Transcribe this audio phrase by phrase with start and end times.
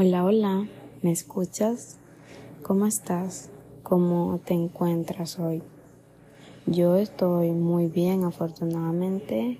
[0.00, 0.68] Hola, hola,
[1.02, 1.98] ¿me escuchas?
[2.62, 3.50] ¿Cómo estás?
[3.82, 5.60] ¿Cómo te encuentras hoy?
[6.66, 9.58] Yo estoy muy bien, afortunadamente,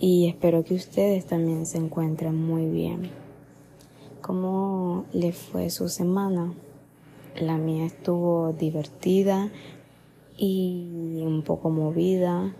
[0.00, 3.10] y espero que ustedes también se encuentren muy bien.
[4.22, 6.54] ¿Cómo le fue su semana?
[7.38, 9.50] La mía estuvo divertida
[10.38, 12.54] y un poco movida.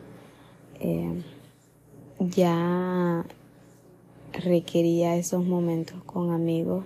[0.79, 1.23] Eh,
[2.21, 3.25] ya
[4.45, 6.85] requería esos momentos con amigos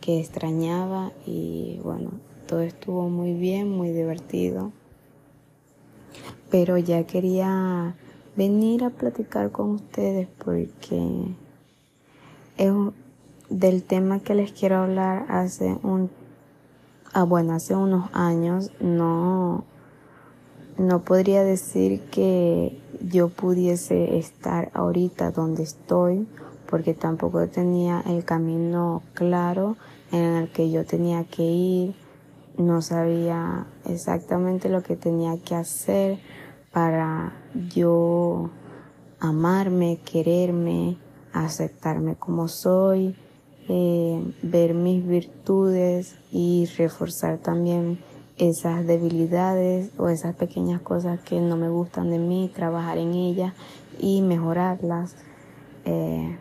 [0.00, 2.10] que extrañaba y bueno,
[2.46, 4.72] todo estuvo muy bien, muy divertido.
[6.50, 7.94] Pero ya quería
[8.36, 11.26] venir a platicar con ustedes porque
[12.56, 12.72] es
[13.50, 16.10] del tema que les quiero hablar hace un
[17.12, 19.64] ah, bueno, hace unos años no
[20.78, 26.26] no podría decir que yo pudiese estar ahorita donde estoy
[26.68, 29.76] porque tampoco tenía el camino claro
[30.12, 31.94] en el que yo tenía que ir,
[32.56, 36.18] no sabía exactamente lo que tenía que hacer
[36.72, 37.32] para
[37.72, 38.50] yo
[39.20, 40.96] amarme, quererme,
[41.32, 43.16] aceptarme como soy,
[43.68, 47.98] eh, ver mis virtudes y reforzar también
[48.38, 53.52] esas debilidades o esas pequeñas cosas que no me gustan de mí, trabajar en ellas
[53.98, 55.16] y mejorarlas.
[55.84, 56.36] Eh,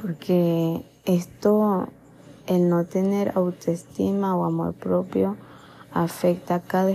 [0.00, 1.88] porque esto,
[2.46, 5.36] el no tener autoestima o amor propio,
[5.92, 6.92] afecta cada,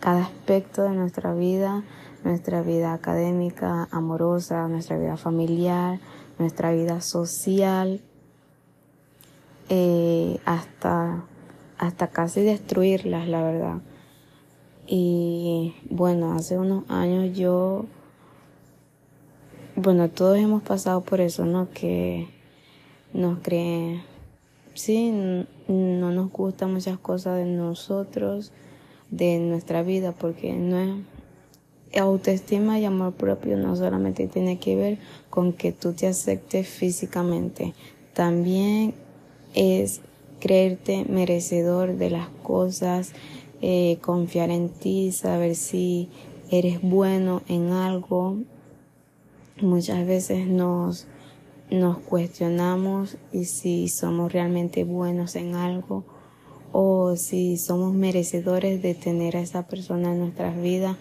[0.00, 1.84] cada aspecto de nuestra vida,
[2.24, 6.00] nuestra vida académica, amorosa, nuestra vida familiar,
[6.38, 8.00] nuestra vida social,
[9.68, 11.24] eh, hasta,
[11.78, 13.78] hasta casi destruirlas, la verdad.
[14.86, 17.84] Y bueno, hace unos años yo,
[19.76, 21.68] bueno, todos hemos pasado por eso, ¿no?
[21.70, 22.39] Que
[23.12, 24.02] nos creen,
[24.74, 25.10] sí,
[25.68, 28.52] no nos gustan muchas cosas de nosotros,
[29.10, 34.98] de nuestra vida, porque no es autoestima y amor propio no solamente tiene que ver
[35.28, 37.74] con que tú te aceptes físicamente,
[38.14, 38.94] también
[39.54, 40.00] es
[40.40, 43.12] creerte merecedor de las cosas,
[43.60, 46.08] eh, confiar en ti, saber si
[46.50, 48.38] eres bueno en algo.
[49.60, 51.06] Muchas veces nos
[51.70, 56.04] nos cuestionamos y si somos realmente buenos en algo
[56.72, 60.96] o si somos merecedores de tener a esa persona en nuestras vidas.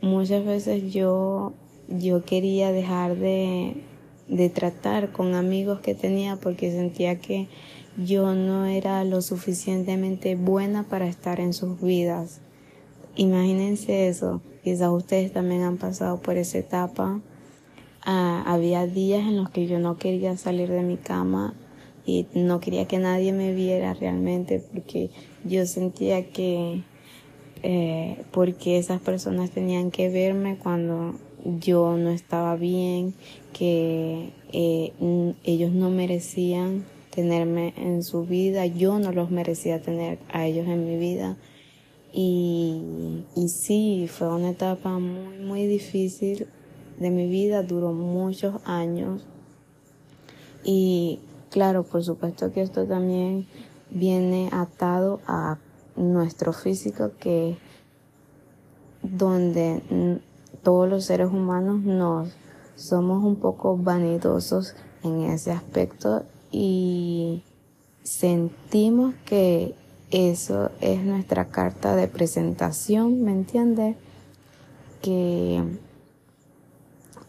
[0.00, 1.52] Muchas veces yo,
[1.88, 3.82] yo quería dejar de,
[4.28, 7.48] de tratar con amigos que tenía porque sentía que
[7.96, 12.40] yo no era lo suficientemente buena para estar en sus vidas.
[13.16, 14.40] Imagínense eso.
[14.62, 17.20] Quizás ustedes también han pasado por esa etapa
[18.10, 21.52] Ah, había días en los que yo no quería salir de mi cama
[22.06, 25.10] y no quería que nadie me viera realmente porque
[25.44, 26.84] yo sentía que
[27.62, 33.12] eh, porque esas personas tenían que verme cuando yo no estaba bien,
[33.52, 34.92] que eh,
[35.44, 40.86] ellos no merecían tenerme en su vida, yo no los merecía tener a ellos en
[40.86, 41.36] mi vida.
[42.10, 42.80] Y,
[43.36, 46.46] y sí, fue una etapa muy, muy difícil
[46.98, 49.26] de mi vida duró muchos años
[50.64, 51.20] y
[51.50, 53.46] claro, por supuesto que esto también
[53.90, 55.58] viene atado a
[55.96, 57.56] nuestro físico que
[59.02, 60.20] donde
[60.62, 62.28] todos los seres humanos nos
[62.76, 67.42] somos un poco vanidosos en ese aspecto y
[68.02, 69.74] sentimos que
[70.10, 73.96] eso es nuestra carta de presentación, ¿me entiendes?
[75.02, 75.62] Que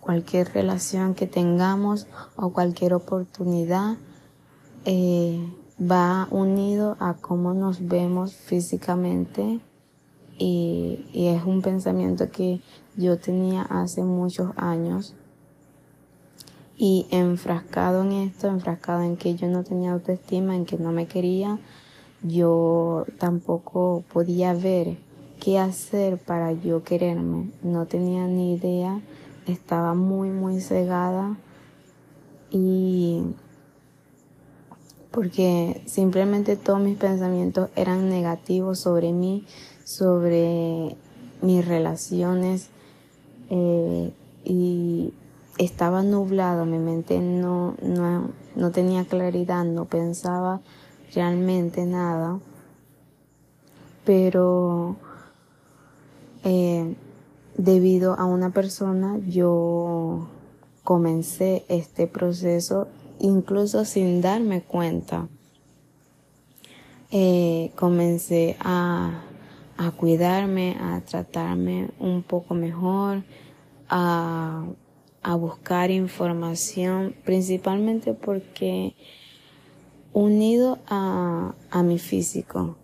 [0.10, 3.98] cualquier relación que tengamos o cualquier oportunidad
[4.84, 5.40] eh,
[5.80, 9.60] va unido a cómo nos vemos físicamente.
[10.40, 12.60] Y, y es un pensamiento que
[12.98, 15.14] yo tenía hace muchos años.
[16.76, 21.06] Y enfrascado en esto, enfrascado en que yo no tenía autoestima, en que no me
[21.06, 21.60] quería,
[22.24, 24.98] yo tampoco podía ver
[25.40, 29.04] qué hacer para yo quererme, no tenía ni idea
[29.52, 31.38] estaba muy, muy cegada
[32.52, 33.24] y
[35.12, 39.46] porque simplemente todos mis pensamientos eran negativos sobre mí,
[39.84, 40.96] sobre
[41.42, 42.70] mis relaciones
[43.50, 44.14] eh,
[44.46, 45.14] y
[45.58, 50.62] estaba nublado, mi mente no, no, no tenía claridad, no pensaba
[51.14, 52.40] realmente nada,
[54.06, 54.96] pero
[56.44, 56.96] eh,
[57.60, 60.30] debido a una persona yo
[60.86, 62.88] comencé este proceso
[63.20, 65.28] incluso sin darme cuenta,
[67.12, 69.24] eh, comencé a,
[69.78, 73.24] a cuidarme, a tratarme un poco mejor,
[73.90, 74.64] a,
[75.22, 78.96] a buscar información, principalmente porque
[80.14, 82.78] unido a, a mi físico,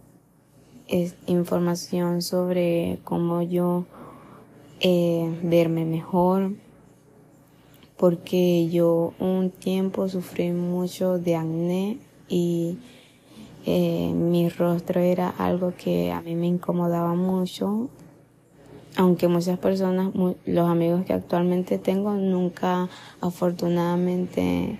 [0.89, 3.86] es información sobre cómo yo
[4.88, 6.52] eh, verme mejor,
[7.98, 11.98] porque yo un tiempo sufrí mucho de acné
[12.30, 12.78] y
[13.66, 17.90] eh, mi rostro era algo que a mí me incomodaba mucho,
[18.96, 20.12] aunque muchas personas,
[20.46, 22.88] los amigos que actualmente tengo, nunca
[23.22, 24.78] afortunadamente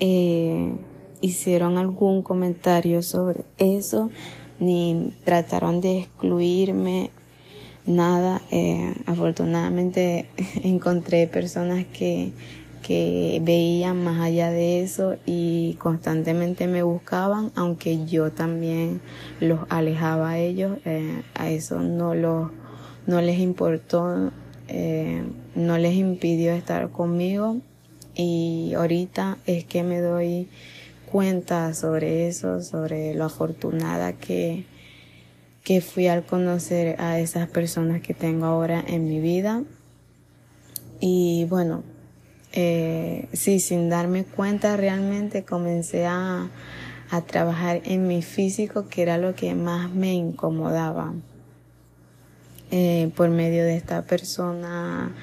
[0.00, 0.76] eh,
[1.22, 4.10] hicieron algún comentario sobre eso,
[4.60, 7.10] ni trataron de excluirme,
[7.86, 8.42] nada.
[8.50, 10.26] Eh, afortunadamente
[10.62, 12.32] encontré personas que,
[12.86, 19.00] que veían más allá de eso y constantemente me buscaban, aunque yo también
[19.40, 22.50] los alejaba a ellos, eh, a eso no, los,
[23.06, 24.30] no les importó,
[24.68, 25.22] eh,
[25.54, 27.58] no les impidió estar conmigo
[28.14, 30.48] y ahorita es que me doy
[31.10, 34.66] cuenta sobre eso, sobre lo afortunada que,
[35.64, 39.62] que fui al conocer a esas personas que tengo ahora en mi vida.
[41.00, 41.82] Y bueno,
[42.52, 46.50] eh, sí, sin darme cuenta realmente comencé a,
[47.10, 51.14] a trabajar en mi físico, que era lo que más me incomodaba.
[52.70, 55.14] Eh, por medio de esta persona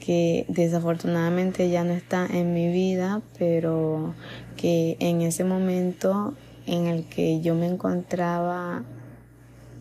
[0.00, 4.14] que desafortunadamente ya no está en mi vida, pero
[4.56, 6.34] que en ese momento
[6.66, 8.84] en el que yo me encontraba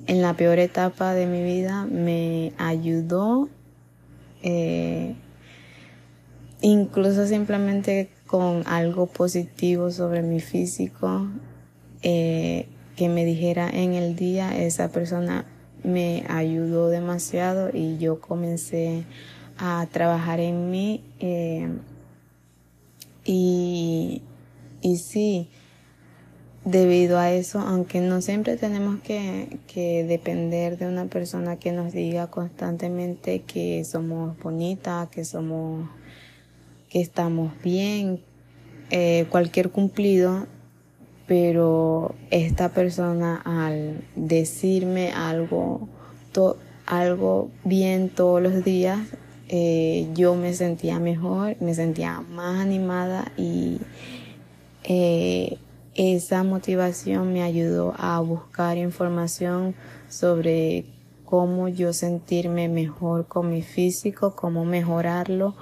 [0.08, 3.50] en la peor etapa de mi vida me ayudó
[4.42, 5.16] eh,
[6.62, 11.28] incluso simplemente con algo positivo sobre mi físico
[12.02, 15.46] eh, que me dijera en el día esa persona
[15.84, 19.06] me ayudó demasiado y yo comencé
[19.58, 21.70] a trabajar en mí eh,
[23.26, 24.22] y
[24.82, 25.50] y sí,
[26.68, 31.94] debido a eso, aunque no siempre tenemos que, que, depender de una persona que nos
[31.94, 35.90] diga constantemente que somos bonitas, que somos,
[36.90, 38.22] que estamos bien,
[38.92, 40.46] eh, cualquier cumplido,
[41.26, 45.88] pero esta persona al decirme algo,
[46.86, 49.00] algo bien todos los días,
[49.48, 53.78] eh, yo me sentía mejor, me sentía más animada y
[54.84, 55.58] eh,
[55.98, 59.74] esa motivación me ayudó a buscar información
[60.10, 60.86] sobre
[61.26, 65.56] cómo yo sentirme mejor con mi físico, cómo mejorarlo,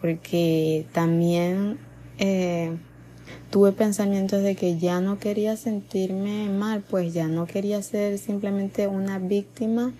[0.00, 1.78] porque también
[2.18, 2.74] eh,
[3.50, 8.88] tuve pensamientos de que ya no quería sentirme mal, pues ya no quería ser simplemente
[8.88, 9.92] una víctima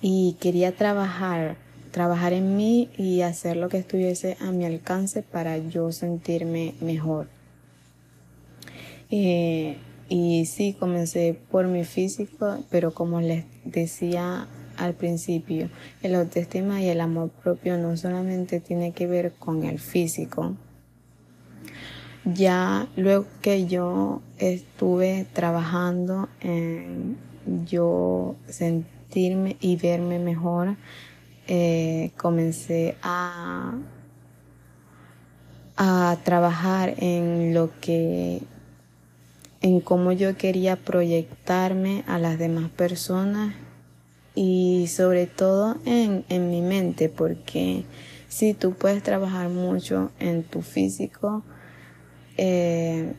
[0.00, 1.56] y quería trabajar,
[1.90, 7.33] trabajar en mí y hacer lo que estuviese a mi alcance para yo sentirme mejor.
[9.10, 9.76] Eh,
[10.08, 14.46] y sí, comencé por mi físico, pero como les decía
[14.76, 15.70] al principio,
[16.02, 20.56] el autoestima y el amor propio no solamente tiene que ver con el físico.
[22.24, 27.16] Ya luego que yo estuve trabajando en
[27.66, 30.76] yo sentirme y verme mejor,
[31.46, 33.74] eh, comencé a,
[35.76, 38.42] a trabajar en lo que
[39.64, 43.54] en cómo yo quería proyectarme a las demás personas
[44.34, 47.84] y sobre todo en, en mi mente, porque
[48.28, 51.42] si tú puedes trabajar mucho en tu físico,
[52.36, 53.14] eh,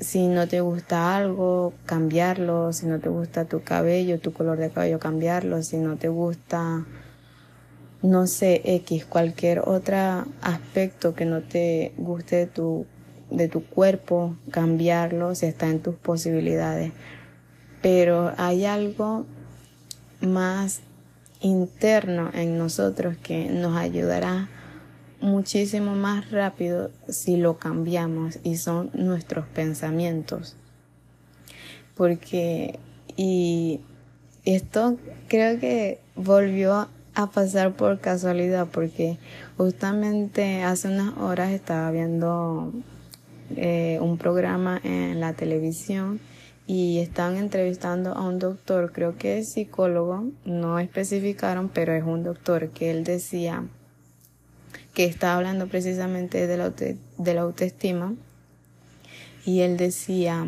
[0.00, 4.68] si no te gusta algo, cambiarlo, si no te gusta tu cabello, tu color de
[4.68, 6.84] cabello, cambiarlo, si no te gusta,
[8.02, 12.84] no sé, X, cualquier otro aspecto que no te guste de tu
[13.30, 16.92] de tu cuerpo, cambiarlo si está en tus posibilidades.
[17.82, 19.26] Pero hay algo
[20.20, 20.80] más
[21.40, 24.48] interno en nosotros que nos ayudará
[25.20, 30.56] muchísimo más rápido si lo cambiamos y son nuestros pensamientos.
[31.94, 32.78] Porque,
[33.16, 33.80] y
[34.44, 34.96] esto
[35.28, 39.18] creo que volvió a pasar por casualidad porque
[39.56, 42.72] justamente hace unas horas estaba viendo
[43.56, 46.20] eh, un programa en la televisión
[46.66, 52.24] y están entrevistando a un doctor, creo que es psicólogo, no especificaron, pero es un
[52.24, 53.64] doctor que él decía
[54.92, 58.14] que está hablando precisamente de la, de la autoestima.
[59.46, 60.46] Y él decía,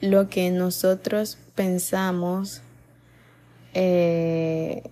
[0.00, 2.62] lo que nosotros pensamos
[3.74, 4.82] eh,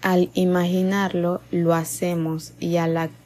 [0.00, 3.21] al imaginarlo lo hacemos y al actuar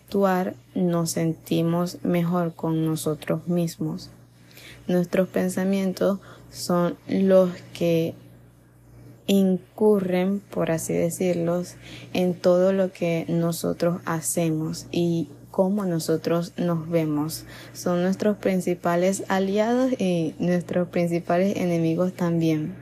[0.74, 4.10] nos sentimos mejor con nosotros mismos.
[4.88, 6.20] Nuestros pensamientos
[6.50, 8.14] son los que
[9.26, 11.62] incurren, por así decirlo,
[12.12, 17.44] en todo lo que nosotros hacemos y cómo nosotros nos vemos.
[17.74, 22.74] Son nuestros principales aliados y nuestros principales enemigos también.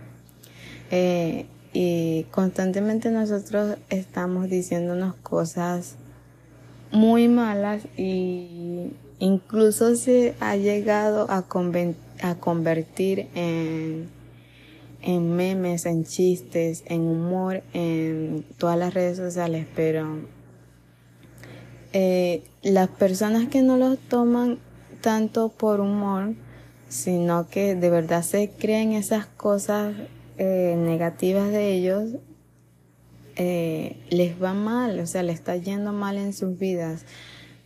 [0.90, 5.96] Eh, y constantemente nosotros estamos diciéndonos cosas
[6.94, 11.44] muy malas y incluso se ha llegado a,
[12.22, 14.08] a convertir en,
[15.02, 20.20] en memes, en chistes, en humor en todas las redes sociales, pero
[21.92, 24.58] eh, las personas que no los toman
[25.00, 26.34] tanto por humor,
[26.88, 29.94] sino que de verdad se creen esas cosas
[30.38, 32.10] eh, negativas de ellos,
[33.36, 37.04] eh, les va mal, o sea, les está yendo mal en sus vidas.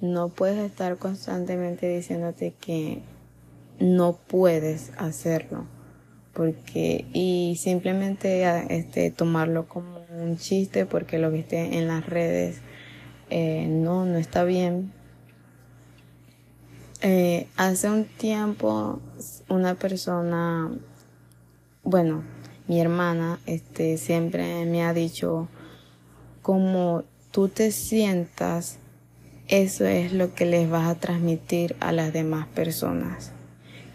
[0.00, 3.02] No puedes estar constantemente diciéndote que
[3.80, 5.66] no puedes hacerlo.
[6.32, 12.60] Porque, y simplemente este, tomarlo como un chiste porque lo viste en las redes,
[13.30, 14.92] eh, no, no está bien.
[17.56, 19.00] hace un tiempo
[19.48, 20.70] una persona,
[21.82, 22.22] bueno,
[22.68, 25.48] mi hermana este, siempre me ha dicho,
[26.42, 28.78] como tú te sientas,
[29.49, 33.33] eso es lo que les vas a transmitir a las demás personas.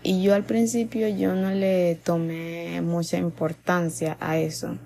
[0.02, 4.78] Y yo al principio yo no le tomé mucha importancia a eso,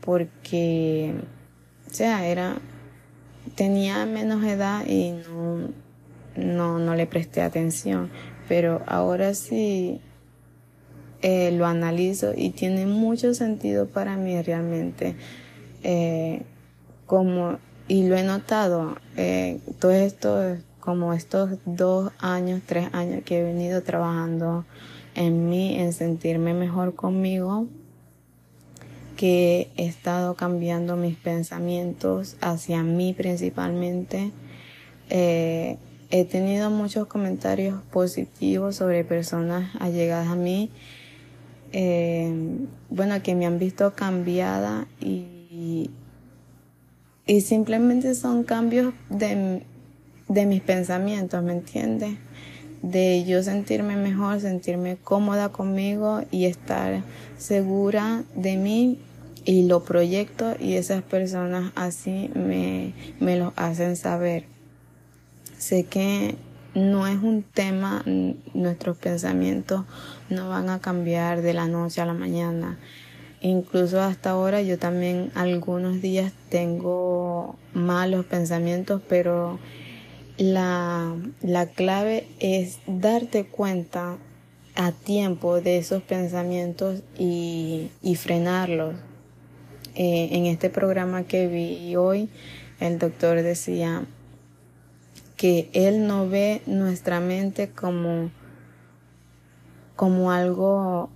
[0.00, 1.14] porque,
[1.90, 2.58] o sea, era,
[3.56, 5.70] tenía menos edad y no,
[6.36, 8.10] no, no le presté atención,
[8.48, 10.00] pero ahora sí
[11.22, 15.16] eh, lo analizo y tiene mucho sentido para mí realmente.
[15.82, 16.42] Eh,
[17.06, 17.58] como,
[17.88, 23.42] y lo he notado, eh, todo esto, como estos dos años, tres años que he
[23.42, 24.64] venido trabajando
[25.14, 27.66] en mí, en sentirme mejor conmigo,
[29.16, 34.30] que he estado cambiando mis pensamientos hacia mí principalmente.
[35.10, 40.70] he tenido muchos comentarios positivos sobre personas allegadas a mí
[41.72, 42.32] eh,
[42.88, 49.62] bueno, que me han visto cambiada y, y simplemente son cambios de,
[50.28, 52.16] de mis pensamientos, ¿me entiendes?
[52.82, 57.02] De yo sentirme mejor, sentirme cómoda conmigo y estar
[57.36, 58.98] segura de mí
[59.44, 64.44] y lo proyecto y esas personas así me, me lo hacen saber.
[65.58, 66.36] Sé que
[66.74, 68.04] no es un tema,
[68.54, 69.84] nuestros pensamientos
[70.28, 72.78] no van a cambiar de la noche a la mañana.
[73.40, 79.58] Incluso hasta ahora yo también algunos días tengo malos pensamientos, pero
[80.36, 81.16] la,
[81.74, 84.18] clave es darte cuenta
[84.74, 88.94] a tiempo de esos pensamientos y, frenarlos.
[89.96, 92.28] Eh, en este programa que vi hoy,
[92.78, 94.04] el doctor decía,
[95.40, 98.30] que Él no ve nuestra mente como,
[99.96, 101.08] como algo,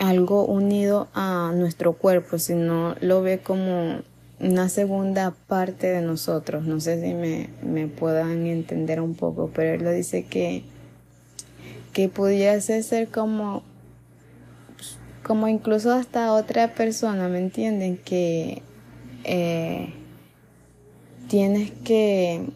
[0.00, 4.00] algo unido a nuestro cuerpo, sino lo ve como
[4.40, 6.64] una segunda parte de nosotros.
[6.64, 10.64] No sé si me, me puedan entender un poco, pero Él lo dice que,
[11.92, 13.62] que pudiese ser como
[15.22, 17.98] como incluso hasta otra persona, ¿me entienden?
[17.98, 18.62] Que
[19.22, 19.92] eh,
[21.28, 22.46] tienes que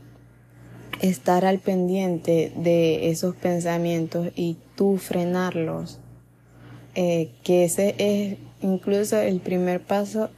[1.01, 6.01] estar al pendiente de esos pensamientos y tú frenarlos,
[6.95, 10.31] eh, que ese es incluso el primer paso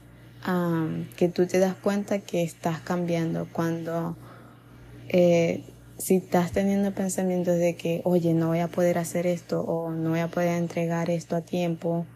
[1.16, 4.16] que tú te das cuenta que estás cambiando cuando
[5.08, 5.64] eh,
[5.98, 10.10] si estás teniendo pensamientos de que, oye, no voy a poder hacer esto o no
[10.10, 12.06] voy a poder entregar esto a tiempo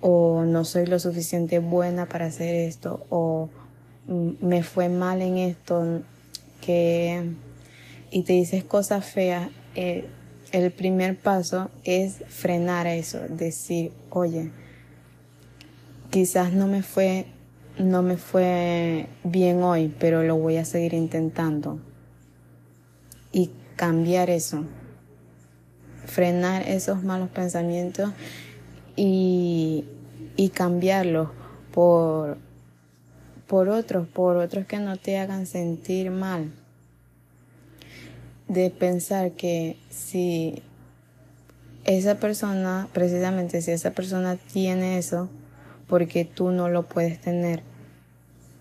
[0.00, 3.48] o no soy lo suficiente buena para hacer esto o
[4.06, 6.02] mm, me fue mal en esto,
[6.60, 7.32] que
[8.10, 10.06] y te dices cosas feas, eh,
[10.52, 14.50] el primer paso es frenar eso, decir, oye,
[16.10, 17.26] quizás no me fue,
[17.78, 21.80] no me fue bien hoy, pero lo voy a seguir intentando.
[23.32, 24.64] Y cambiar eso,
[26.04, 28.12] frenar esos malos pensamientos
[28.94, 29.86] y,
[30.36, 31.30] y cambiarlos
[31.72, 32.36] por,
[33.46, 36.52] por otros, por otros que no te hagan sentir mal
[38.48, 40.62] de pensar que si
[41.84, 45.28] esa persona, precisamente si esa persona tiene eso,
[45.88, 47.62] porque tú no lo puedes tener.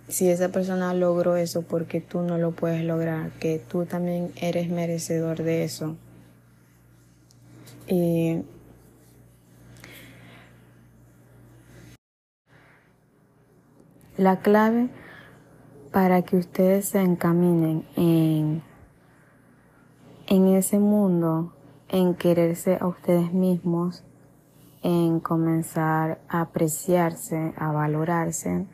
[0.07, 4.69] Si esa persona logró eso, porque tú no lo puedes lograr, que tú también eres
[4.69, 5.95] merecedor de eso.
[7.87, 8.43] Y
[14.17, 14.89] la clave
[15.91, 18.61] para que ustedes se encaminen en,
[20.31, 21.51] en ese mundo,
[21.89, 24.05] en quererse a ustedes mismos,
[24.81, 28.65] en comenzar a apreciarse, a valorarse,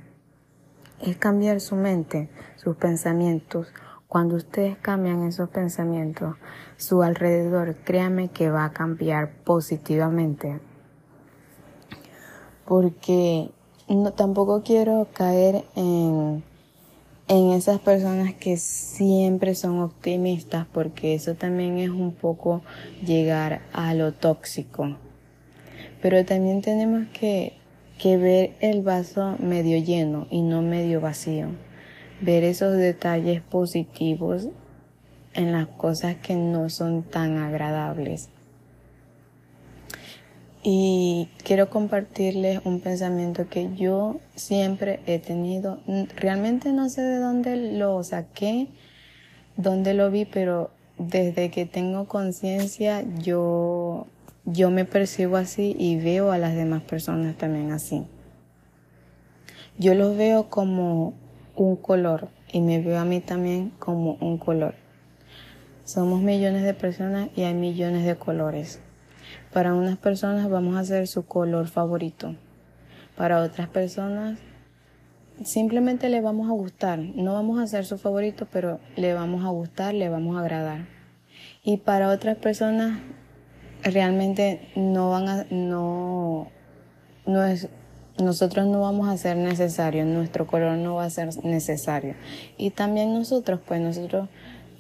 [1.02, 3.70] es cambiar su mente, sus pensamientos.
[4.08, 6.36] Cuando ustedes cambian esos pensamientos,
[6.76, 10.60] su alrededor, créanme que va a cambiar positivamente.
[12.66, 13.50] Porque
[13.90, 16.44] no, tampoco quiero caer en
[17.28, 22.62] en esas personas que siempre son optimistas, porque eso también es un poco
[23.06, 24.96] llegar a lo tóxico.
[26.02, 27.54] Pero también tenemos que,
[27.98, 31.48] que ver el vaso medio lleno y no medio vacío.
[32.22, 34.48] Ver esos detalles positivos
[35.34, 38.30] en las cosas que no son tan agradables.
[40.70, 45.80] Y quiero compartirles un pensamiento que yo siempre he tenido.
[46.18, 48.68] Realmente no sé de dónde lo saqué,
[49.56, 54.08] dónde lo vi, pero desde que tengo conciencia yo,
[54.44, 58.04] yo me percibo así y veo a las demás personas también así.
[59.78, 61.14] Yo los veo como
[61.56, 64.76] un color y me veo a mí también como un color.
[65.86, 68.82] Somos millones de personas y hay millones de colores.
[69.58, 72.36] Para unas personas vamos a hacer su color favorito.
[73.16, 74.38] Para otras personas
[75.44, 77.00] simplemente le vamos a gustar.
[77.00, 80.86] No vamos a hacer su favorito, pero le vamos a gustar, le vamos a agradar.
[81.64, 83.00] Y para otras personas
[83.82, 86.52] realmente no van a, no,
[87.26, 87.68] no es,
[88.20, 92.14] nosotros no vamos a ser necesarios, nuestro color no va a ser necesario.
[92.60, 94.30] Y también nosotros, pues nosotros,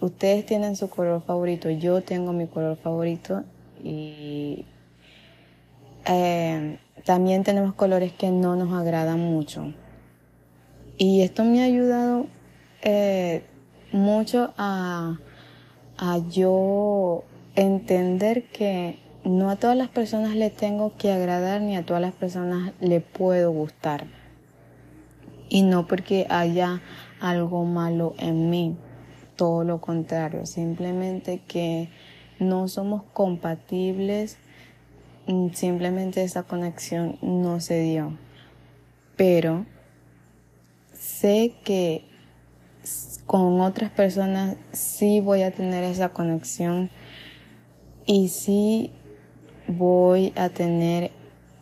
[0.01, 3.43] ustedes tienen su color favorito, yo tengo mi color favorito
[3.83, 4.65] y
[6.07, 9.73] eh, también tenemos colores que no nos agradan mucho.
[10.97, 12.27] Y esto me ha ayudado
[12.81, 13.43] eh,
[13.91, 15.19] mucho a,
[15.97, 17.23] a yo
[17.55, 22.13] entender que no a todas las personas le tengo que agradar ni a todas las
[22.13, 24.07] personas le puedo gustar.
[25.49, 26.81] Y no porque haya
[27.19, 28.77] algo malo en mí,
[29.35, 31.89] todo lo contrario, simplemente que
[32.39, 34.37] no somos compatibles,
[35.53, 38.17] simplemente esa conexión no se dio.
[39.15, 39.65] Pero
[40.93, 42.05] sé que
[43.25, 46.89] con otras personas sí voy a tener esa conexión
[48.05, 48.91] y sí
[49.67, 51.11] voy a tener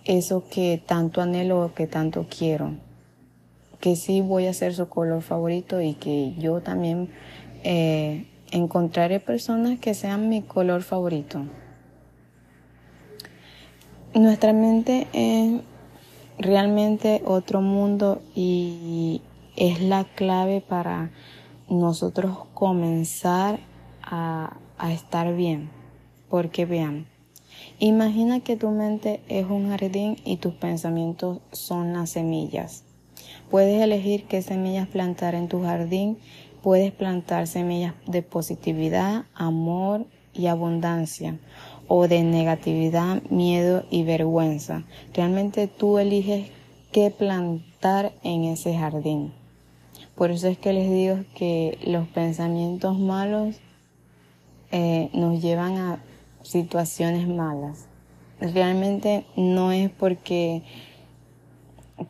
[0.06, 2.73] eso que tanto anhelo o que tanto quiero.
[3.80, 7.10] Que sí voy a ser su color favorito y que yo también
[7.63, 11.45] eh, encontraré personas que sean mi color favorito.
[14.15, 15.60] Nuestra mente es
[16.38, 19.21] realmente otro mundo y
[19.58, 21.12] es la clave para
[21.69, 23.60] nosotros comenzar
[24.01, 25.69] a, a estar bien.
[26.30, 27.08] Porque vean,
[27.80, 32.86] imagina que tu mente es un jardín y tus pensamientos son las semillas.
[33.51, 36.19] Puedes elegir qué semillas plantar en tu jardín
[36.65, 41.38] puedes plantar semillas de positividad, amor y abundancia
[41.88, 44.84] o de negatividad, miedo y vergüenza.
[45.13, 46.50] Realmente tú eliges
[46.91, 49.34] qué plantar en ese jardín.
[50.15, 53.58] Por eso es que les digo que los pensamientos malos
[54.71, 56.04] eh, nos llevan a
[56.41, 57.88] situaciones malas.
[58.39, 60.63] Realmente no es porque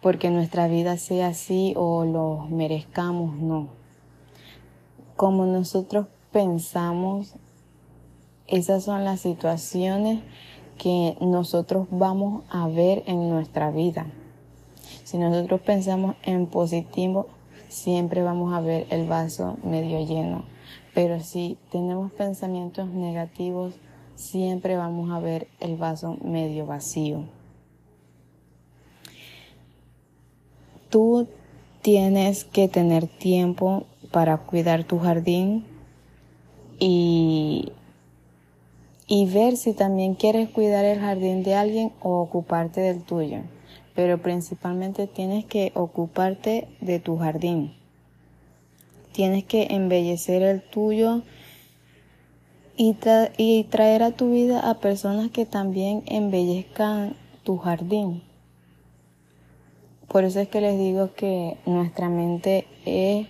[0.02, 3.70] porque nuestra vida sea así o lo merezcamos, no
[5.16, 7.36] como nosotros pensamos,
[8.48, 10.22] esas son las situaciones
[10.78, 14.06] que nosotros vamos a ver en nuestra vida.
[15.04, 17.28] Si nosotros pensamos en positivo,
[17.70, 20.44] siempre vamos a ver el vaso medio lleno.
[20.94, 23.74] Pero si tenemos pensamientos negativos,
[24.16, 27.24] siempre vamos a ver el vaso medio vacío.
[30.90, 31.28] Tú
[31.82, 35.66] tienes que tener tiempo para cuidar tu jardín
[36.80, 37.74] y,
[39.08, 43.40] y ver si también quieres cuidar el jardín de alguien o ocuparte del tuyo.
[43.94, 47.74] Pero principalmente tienes que ocuparte de tu jardín.
[49.12, 51.22] Tienes que embellecer el tuyo
[52.76, 52.98] y,
[53.38, 58.24] y traer a tu vida a personas que también embellezcan tu jardín.
[60.10, 63.28] Por eso es que les digo que nuestra mente es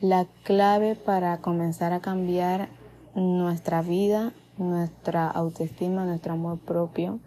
[0.00, 2.68] la clave para comenzar a cambiar
[3.14, 7.18] nuestra vida, nuestra autoestima, nuestro amor propio.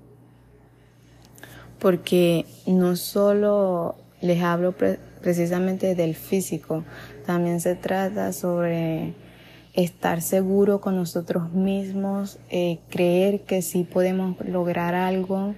[1.80, 4.74] Porque no solo les hablo
[5.22, 6.86] precisamente del físico,
[7.26, 9.16] también se trata sobre
[9.74, 15.56] estar seguro con nosotros mismos, eh, creer que sí podemos lograr algo,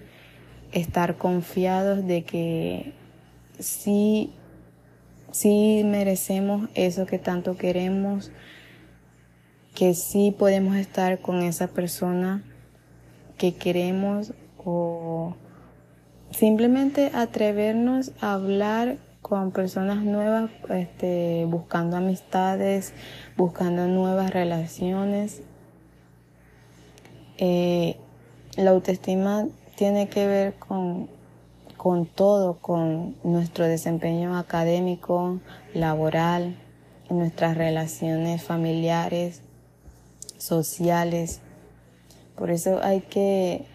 [0.71, 2.93] estar confiados de que
[3.59, 4.31] sí,
[5.31, 8.31] sí merecemos eso que tanto queremos,
[9.75, 12.41] que sí podemos estar con esa persona
[13.37, 14.33] que queremos
[14.63, 15.35] o
[16.31, 22.93] simplemente atrevernos a hablar con personas nuevas, este, buscando amistades,
[23.35, 25.41] buscando nuevas relaciones.
[27.37, 27.97] Eh,
[28.55, 31.09] la autoestima tiene que ver con,
[31.75, 35.39] con todo, con nuestro desempeño académico,
[35.73, 36.55] laboral,
[37.09, 39.41] en nuestras relaciones familiares,
[40.37, 41.41] sociales.
[42.35, 43.65] Por eso hay que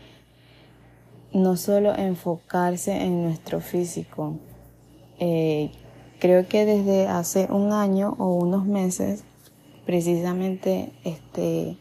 [1.32, 4.36] no solo enfocarse en nuestro físico.
[5.18, 5.70] Eh,
[6.18, 9.24] creo que desde hace un año o unos meses,
[9.86, 11.76] precisamente, este,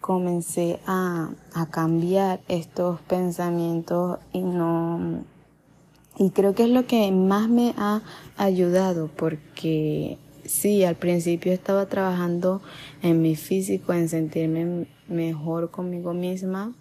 [0.00, 5.24] comencé a, a cambiar estos pensamientos y no,
[6.18, 8.02] y creo que es lo que más me ha
[8.36, 10.18] ayudado porque
[10.52, 12.60] sí, al principio estaba trabajando
[13.02, 16.74] en mi físico, en sentirme mejor conmigo misma,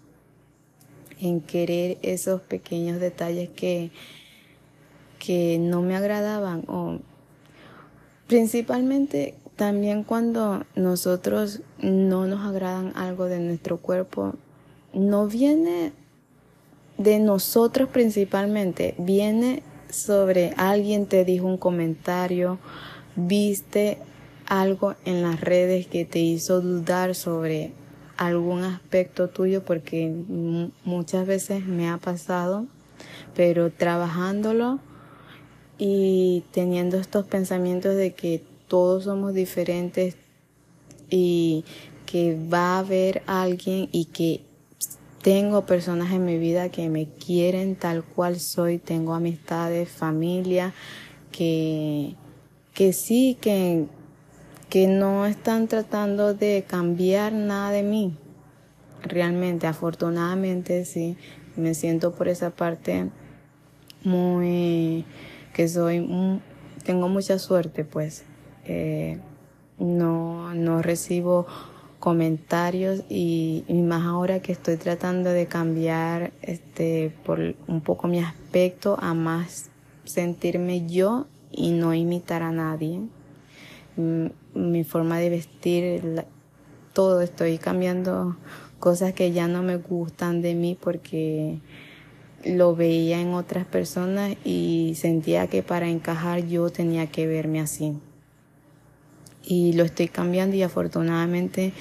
[1.20, 3.92] en querer esos pequeños detalles que,
[5.20, 7.00] que no me agradaban o
[8.28, 14.34] principalmente también cuando nosotros no nos agradan algo de nuestro cuerpo,
[14.94, 15.94] no viene
[16.98, 22.60] de nosotros principalmente, viene sobre alguien te dijo un comentario,
[23.16, 23.98] viste
[24.46, 27.74] algo en las redes que te hizo dudar sobre
[28.18, 30.14] algún aspecto tuyo porque
[30.84, 32.68] muchas veces me ha pasado,
[33.36, 34.80] pero trabajándolo
[35.78, 40.16] y teniendo estos pensamientos de que todos somos diferentes
[41.10, 41.66] y
[42.06, 44.42] que va a haber alguien y que
[45.22, 50.74] tengo personas en mi vida que me quieren tal cual soy, tengo amistades, familia,
[51.32, 52.16] que,
[52.74, 53.86] que sí, que,
[54.70, 58.18] que no están tratando de cambiar nada de mí.
[59.04, 61.18] Realmente, afortunadamente, sí,
[61.56, 63.10] me siento por esa parte
[64.04, 65.06] muy,
[65.54, 66.40] que soy,
[66.84, 68.24] tengo mucha suerte, pues.
[68.66, 69.20] Eh,
[69.80, 71.48] no, no recibo
[72.00, 78.98] comentarios y, más ahora que estoy tratando de cambiar este por un poco mi aspecto
[79.00, 79.70] a más
[80.04, 83.02] sentirme yo y no imitar a nadie.
[83.98, 86.26] Mm, mi forma de vestir,
[86.94, 88.36] todo estoy cambiando
[88.80, 91.60] cosas que ya no me gustan de mí porque
[92.44, 97.96] lo veía en otras personas y sentía que para encajar yo tenía que verme así
[99.44, 101.74] y lo estoy cambiando y afortunadamente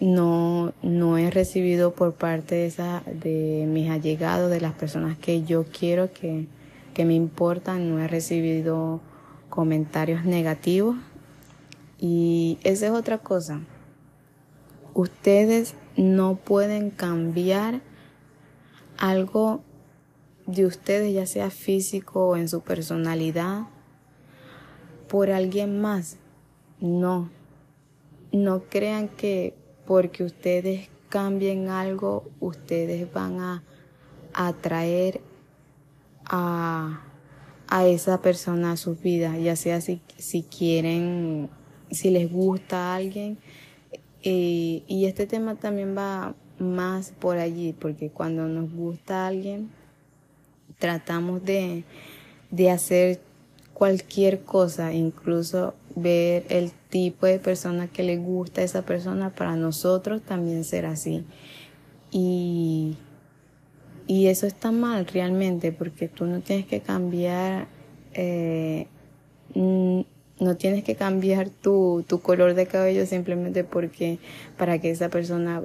[0.00, 5.44] no, no he recibido por parte de, esa, de mis allegados, de las personas que
[5.44, 6.46] yo quiero, que,
[6.92, 9.00] que me importan, no he recibido
[9.54, 10.96] comentarios negativos.
[12.00, 13.60] Y esa es otra cosa.
[14.94, 17.80] Ustedes no pueden cambiar
[18.98, 19.62] algo
[20.46, 23.68] de ustedes, ya sea físico o en su personalidad,
[25.08, 26.16] por alguien más.
[26.80, 27.30] No,
[28.32, 29.54] no crean que
[29.86, 33.62] porque ustedes cambien algo, ustedes van a
[34.32, 35.20] atraer
[36.24, 37.04] a,
[37.68, 41.48] a esa persona a su vida, ya sea si, si quieren,
[41.90, 43.38] si les gusta alguien.
[44.22, 49.70] Y, eh, y este tema también va más por allí, porque cuando nos gusta alguien,
[50.78, 51.84] tratamos de,
[52.50, 53.20] de hacer
[53.72, 59.56] cualquier cosa, incluso ver el tipo de persona que le gusta a esa persona, para
[59.56, 61.24] nosotros también ser así.
[62.10, 62.96] Y,
[64.06, 67.66] y eso está mal realmente, porque tú no tienes que cambiar,
[68.12, 68.86] eh,
[69.54, 74.18] no tienes que cambiar tu, tu color de cabello simplemente porque
[74.58, 75.62] para que esa persona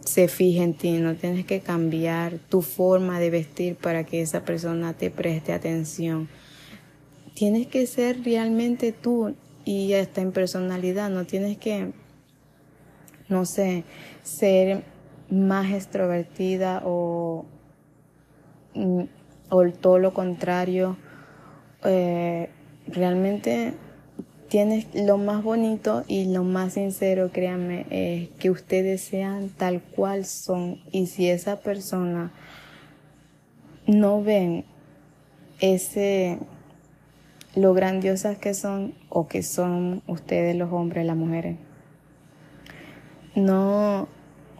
[0.00, 4.44] se fije en ti, no tienes que cambiar tu forma de vestir para que esa
[4.44, 6.28] persona te preste atención.
[7.34, 11.92] Tienes que ser realmente tú y hasta en personalidad, no tienes que
[13.28, 13.84] no sé,
[14.22, 14.84] ser
[15.30, 17.44] más extrovertida o,
[18.74, 19.02] mm,
[19.50, 20.96] o todo lo contrario.
[21.84, 22.48] Eh,
[22.86, 23.74] realmente
[24.48, 30.24] tienes lo más bonito y lo más sincero, créanme, es que ustedes sean tal cual
[30.24, 30.80] son.
[30.92, 32.32] Y si esa persona
[33.86, 34.64] no ven
[35.60, 36.38] ese
[37.54, 41.56] lo grandiosas que son o que son ustedes los hombres, las mujeres.
[43.34, 44.08] No,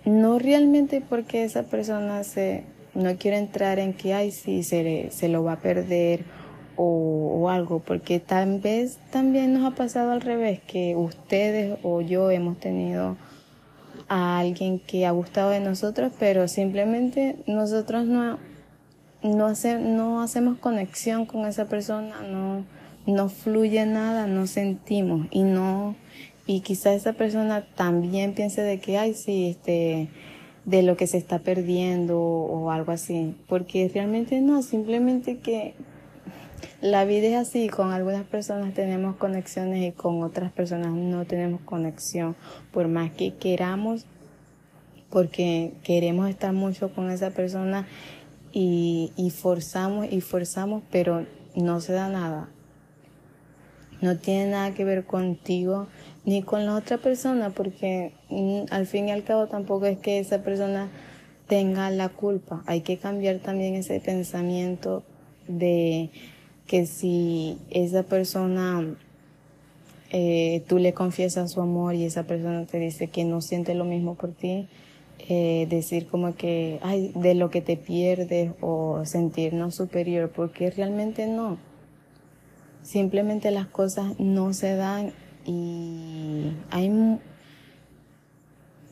[0.04, 2.64] no realmente porque esa persona se,
[2.94, 6.24] no quiere entrar en que, ay, sí, se, se lo va a perder
[6.76, 12.00] o, o, algo, porque tal vez también nos ha pasado al revés, que ustedes o
[12.00, 13.16] yo hemos tenido
[14.08, 18.38] a alguien que ha gustado de nosotros, pero simplemente nosotros no,
[19.22, 22.64] no, hace, no hacemos conexión con esa persona, no,
[23.06, 25.94] no fluye nada, no sentimos y no,
[26.46, 30.08] y quizá esa persona también piense de que, ay, sí, este,
[30.64, 35.74] de lo que se está perdiendo o algo así, porque realmente no, simplemente que
[36.80, 41.60] la vida es así, con algunas personas tenemos conexiones y con otras personas no tenemos
[41.62, 42.36] conexión,
[42.72, 44.06] por más que queramos,
[45.10, 47.86] porque queremos estar mucho con esa persona
[48.52, 52.48] y, y forzamos y forzamos, pero no se da nada.
[54.00, 55.86] No tiene nada que ver contigo
[56.24, 60.18] ni con la otra persona, porque mm, al fin y al cabo tampoco es que
[60.18, 60.88] esa persona
[61.48, 62.62] tenga la culpa.
[62.66, 65.02] Hay que cambiar también ese pensamiento
[65.48, 66.10] de
[66.66, 68.96] que si esa persona
[70.10, 73.84] eh, tú le confiesas su amor y esa persona te dice que no siente lo
[73.84, 74.66] mismo por ti,
[75.28, 81.26] eh, decir como que, ay, de lo que te pierdes o sentirnos superior, porque realmente
[81.26, 81.58] no
[82.84, 85.12] simplemente las cosas no se dan
[85.44, 87.18] y hay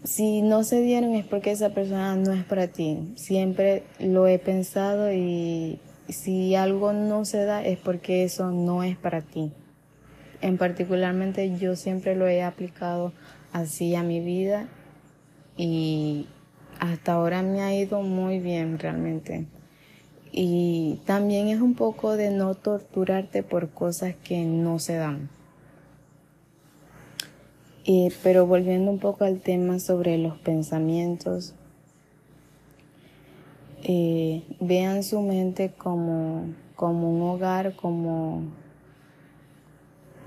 [0.02, 3.12] si no se dieron es porque esa persona no es para ti.
[3.14, 5.78] Siempre lo he pensado y
[6.08, 9.52] si algo no se da es porque eso no es para ti.
[10.40, 13.12] En particularmente yo siempre lo he aplicado
[13.52, 14.66] así a mi vida
[15.56, 16.26] y
[16.80, 19.46] hasta ahora me ha ido muy bien realmente.
[20.32, 25.28] Y también es un poco de no torturarte por cosas que no se dan.
[28.22, 31.54] pero volviendo un poco al tema sobre los pensamientos,
[33.84, 38.44] eh, vean su mente como, como un hogar, como,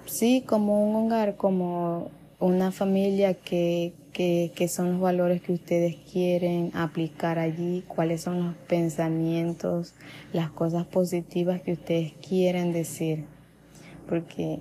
[0.06, 5.96] sí, como un hogar, como una familia que, que, que, son los valores que ustedes
[6.12, 9.94] quieren aplicar allí, cuáles son los pensamientos,
[10.34, 13.26] las cosas positivas que ustedes quieren decir,
[14.08, 14.60] porque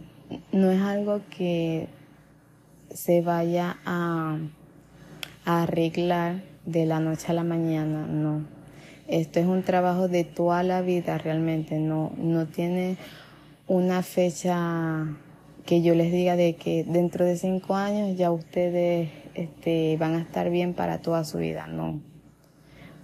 [0.53, 1.89] no es algo que
[2.91, 4.39] se vaya a,
[5.45, 8.47] a arreglar de la noche a la mañana, no.
[9.07, 12.97] Esto es un trabajo de toda la vida realmente, no, no tiene
[13.67, 15.07] una fecha
[15.65, 20.21] que yo les diga de que dentro de cinco años ya ustedes este, van a
[20.21, 22.01] estar bien para toda su vida, no.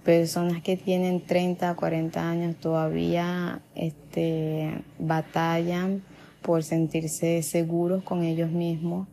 [0.03, 6.03] Personas que tienen 30 o 40 años todavía este, batallan
[6.41, 9.07] por sentirse seguros con ellos mismos.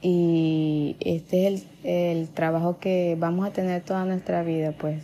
[0.00, 5.02] Y este es el, el trabajo que vamos a tener toda nuestra vida, pues.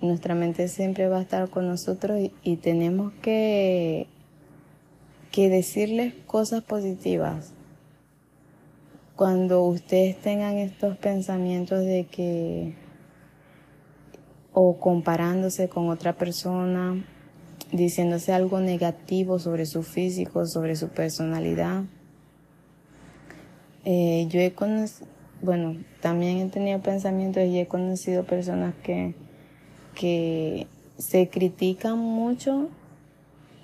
[0.00, 4.06] Nuestra mente siempre va a estar con nosotros y tenemos que
[5.30, 7.52] que decirles cosas positivas.
[9.16, 12.74] Cuando ustedes tengan estos pensamientos de que
[14.52, 17.04] o comparándose con otra persona,
[17.72, 21.84] diciéndose algo negativo sobre su físico, sobre su personalidad.
[23.84, 25.08] Eh, yo he conocido,
[25.42, 29.14] bueno, también he tenido pensamientos y he conocido personas que,
[29.94, 30.66] que
[30.98, 32.68] se critican mucho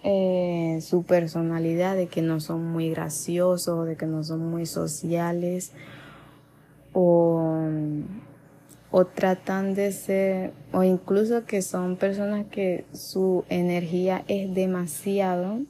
[0.07, 5.73] eh, su personalidad, de que no son muy graciosos, de que no son muy sociales,
[6.93, 7.67] o,
[8.91, 15.61] o tratan de ser, o incluso que son personas que su energía es demasiado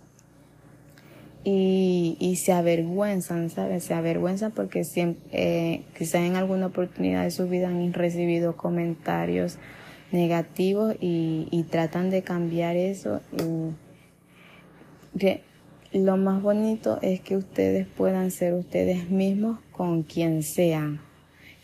[1.45, 3.85] y, y se avergüenzan, ¿sabes?
[3.85, 9.59] Se avergüenzan porque siempre, eh, quizás en alguna oportunidad de su vida han recibido comentarios
[10.11, 13.21] negativos y, y tratan de cambiar eso.
[13.33, 13.84] Y,
[15.93, 21.01] lo más bonito es que ustedes puedan ser ustedes mismos con quien sean,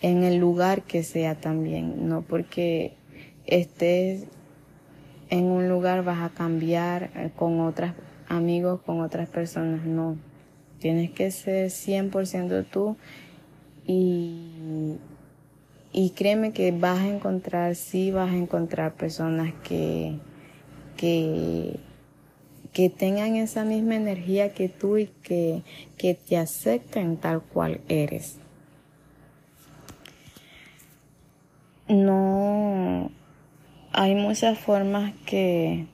[0.02, 2.94] en el lugar que sea también, no porque
[3.46, 4.26] estés
[5.30, 7.92] en un lugar vas a cambiar eh, con otros
[8.28, 10.16] amigos, con otras personas, no.
[10.80, 12.96] Tienes que ser 100% tú
[13.86, 14.96] Y,
[15.92, 20.18] y créeme que vas a encontrar, sí vas a encontrar personas que,
[20.96, 21.78] que,
[22.72, 25.62] que tengan esa misma energía que tú y que,
[25.96, 28.36] que te acepten tal cual eres.
[31.88, 33.10] No,
[33.92, 35.86] hay muchas formas que,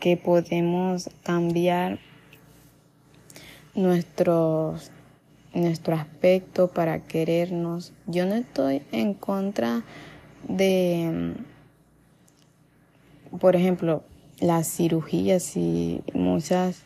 [0.00, 1.98] que podemos cambiar
[3.74, 4.90] nuestros
[5.54, 7.92] nuestro aspecto para querernos.
[8.06, 9.82] Yo no estoy en contra
[10.46, 11.34] de,
[13.40, 14.02] por ejemplo,
[14.40, 16.82] las cirugías y muchas,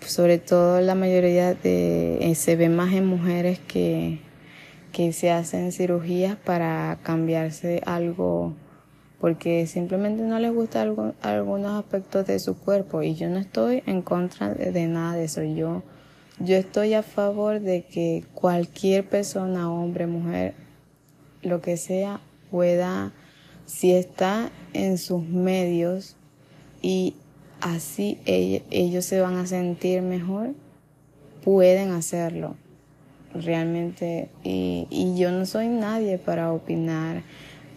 [0.00, 4.20] sobre todo la mayoría de, eh, se ve más en mujeres que,
[4.92, 8.54] que se hacen cirugías para cambiarse algo
[9.22, 10.82] porque simplemente no les gusta
[11.22, 15.44] algunos aspectos de su cuerpo y yo no estoy en contra de, nada de eso.
[15.44, 15.84] Yo,
[16.40, 20.54] yo estoy a favor de que cualquier persona, hombre, mujer,
[21.40, 22.18] lo que sea,
[22.50, 23.12] pueda,
[23.64, 26.16] si está en sus medios
[26.82, 27.14] y
[27.60, 30.50] así ellos se van a sentir mejor,
[31.44, 32.56] pueden hacerlo
[33.32, 34.28] realmente.
[34.44, 37.22] Y, yo no soy nadie para opinar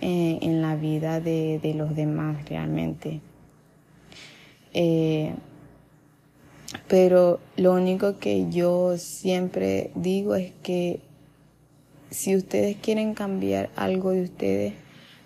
[0.02, 3.22] eh, en la vida de, de, los demás realmente.
[4.74, 5.34] Eh,
[6.88, 11.00] pero lo único que yo siempre digo es que
[12.10, 14.74] si ustedes quieren cambiar algo de ustedes,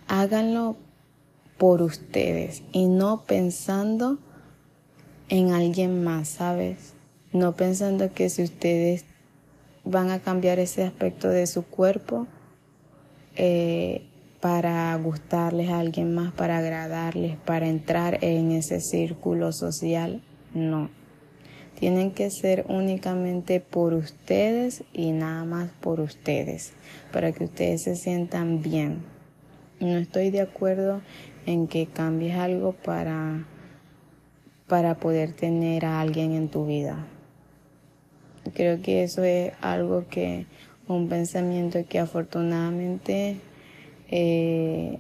[0.08, 0.78] háganlo
[1.60, 4.18] por ustedes y no pensando
[5.28, 6.94] en alguien más, ¿sabes?
[7.32, 9.06] No pensando que si ustedes
[9.84, 12.26] van a cambiar ese aspecto de su cuerpo,
[13.36, 20.22] eh, para gustarles a alguien más, para agradarles, para entrar en ese círculo social.
[20.54, 20.90] No.
[21.78, 26.74] Tienen que ser únicamente por ustedes y nada más por ustedes,
[27.12, 29.04] para que ustedes se sientan bien.
[29.80, 31.02] No estoy de acuerdo
[31.46, 33.46] en que cambies algo para,
[34.68, 37.06] para poder tener a alguien en tu vida.
[38.54, 40.46] Creo que eso es algo que,
[40.88, 43.38] un pensamiento que afortunadamente
[44.10, 45.00] eh,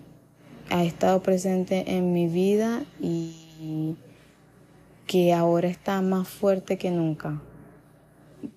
[0.69, 3.95] ha estado presente en mi vida y
[5.08, 7.41] que ahora está más fuerte que nunca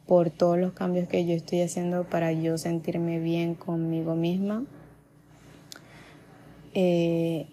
[0.07, 4.65] por todos los cambios que yo estoy haciendo para yo sentirme bien conmigo misma.
[6.75, 7.47] Eh,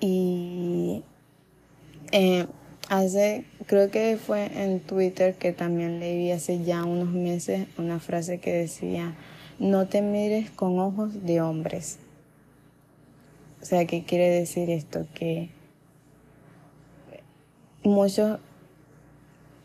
[0.00, 1.02] y
[2.12, 2.46] eh,
[2.88, 8.38] hace, creo que fue en Twitter que también leí hace ya unos meses una frase
[8.38, 9.14] que decía,
[9.58, 11.98] no te mires con ojos de hombres.
[13.62, 15.06] O sea, ¿qué quiere decir esto?
[15.14, 15.50] Que
[17.82, 18.38] muchos,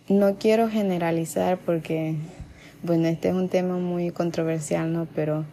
[0.08, 2.16] no quiero generalizar porque,
[2.84, 5.08] bueno, este es un tema muy controversial, ¿no?
[5.14, 5.46] Pero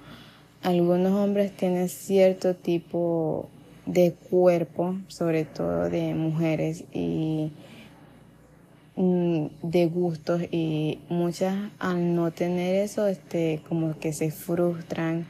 [0.62, 3.50] algunos hombres tienen cierto tipo
[3.88, 7.50] de cuerpo, sobre todo de mujeres, y
[9.00, 15.24] Mm, de gustos y muchas al no tener eso, este, como que se frustran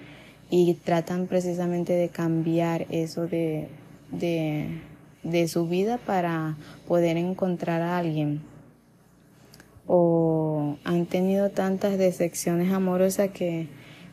[0.49, 3.69] y tratan precisamente de cambiar eso de,
[4.11, 4.81] de,
[5.23, 8.41] de su vida para poder encontrar a alguien.
[9.87, 13.69] O han tenido tantas decepciones amorosas que,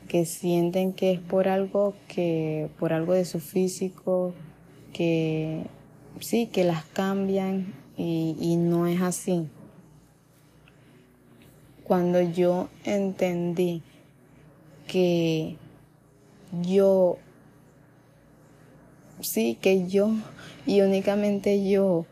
[0.08, 4.34] que sienten que es por algo que, por algo de su físico,
[4.94, 5.64] que
[6.20, 9.48] sí, que las cambian y, y no es así.
[11.84, 13.84] Cuando yo entendí
[14.88, 15.58] que
[16.62, 17.18] yo,
[19.20, 20.12] sí, que yo
[20.66, 22.06] y únicamente yo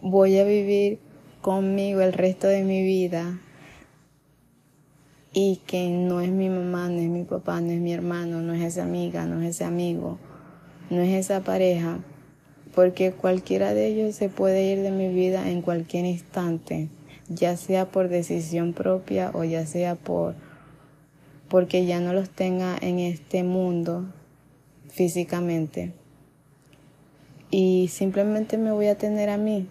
[0.00, 0.98] voy a vivir
[1.40, 3.38] conmigo el resto de mi vida
[5.32, 8.52] y que no es mi mamá, no es mi papá, no es mi hermano, no
[8.52, 10.18] es esa amiga, no es ese amigo,
[10.90, 12.00] no es esa pareja,
[12.74, 16.88] porque cualquiera de ellos se puede ir de mi vida en cualquier instante,
[17.28, 20.34] ya sea por decisión propia o ya sea por
[21.48, 24.06] porque ya no los tenga en este mundo
[24.88, 25.92] físicamente.
[27.50, 29.66] Y simplemente me voy a tener a mí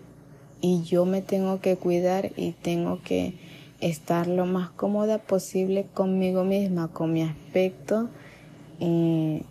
[0.62, 3.34] y yo me tengo que cuidar y tengo que
[3.82, 8.10] estar lo más cómoda posible conmigo misma, con mi aspecto.
[8.80, 9.44] Y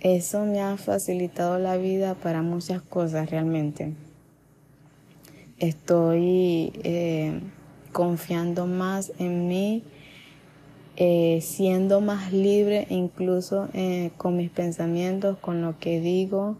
[0.00, 3.92] eso me ha facilitado la vida para muchas cosas realmente.
[5.58, 7.40] Estoy eh,
[7.92, 9.82] confiando más en mí,
[10.96, 16.56] eh, siendo más libre incluso eh, con mis pensamientos, con lo que digo.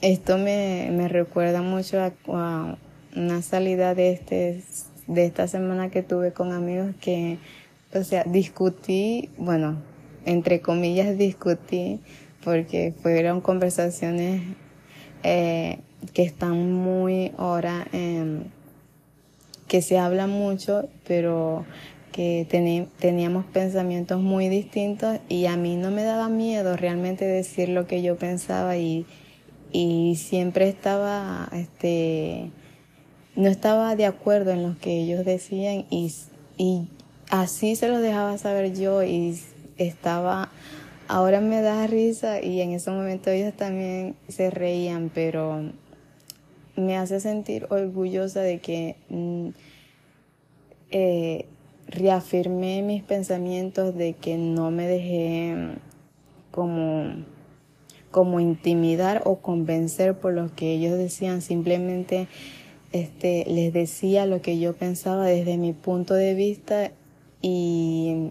[0.00, 2.76] esto me, me, recuerda mucho a,
[3.14, 4.62] una salida de este
[5.06, 7.38] de esta semana que tuve con amigos que,
[7.92, 9.82] o sea, discutí, bueno,
[10.24, 12.00] entre comillas discutí,
[12.42, 14.42] porque fueron conversaciones
[15.22, 15.78] eh,
[16.12, 17.86] que están muy ahora,
[19.68, 21.64] que se habla mucho, pero
[22.12, 22.46] que
[23.00, 28.02] teníamos pensamientos muy distintos y a mí no me daba miedo realmente decir lo que
[28.02, 29.04] yo pensaba y,
[29.72, 32.50] y siempre estaba, este,
[33.36, 36.12] no estaba de acuerdo en lo que ellos decían y,
[36.56, 36.88] y
[37.30, 39.38] así se los dejaba saber yo y
[39.76, 40.50] estaba,
[41.08, 45.62] ahora me da risa y en ese momento ellos también se reían, pero
[46.76, 49.48] me hace sentir orgullosa de que mm,
[50.90, 51.46] eh,
[51.88, 55.76] reafirmé mis pensamientos de que no me dejé
[56.50, 57.24] como,
[58.10, 62.28] como intimidar o convencer por lo que ellos decían, simplemente
[62.94, 66.92] este, les decía lo que yo pensaba desde mi punto de vista
[67.42, 68.30] y,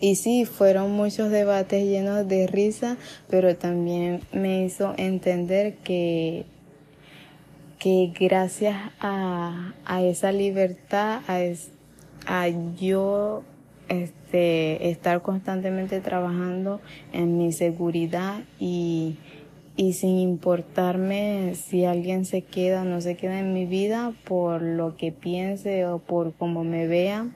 [0.00, 2.96] y sí, fueron muchos debates llenos de risa,
[3.28, 6.44] pero también me hizo entender que
[7.78, 11.38] que gracias a, a esa libertad, a,
[12.26, 12.48] a
[12.78, 13.42] yo
[13.88, 16.82] este, estar constantemente trabajando
[17.14, 19.16] en mi seguridad y,
[19.80, 24.60] y sin importarme si alguien se queda o no se queda en mi vida por
[24.60, 27.30] lo que piense o por cómo me vea,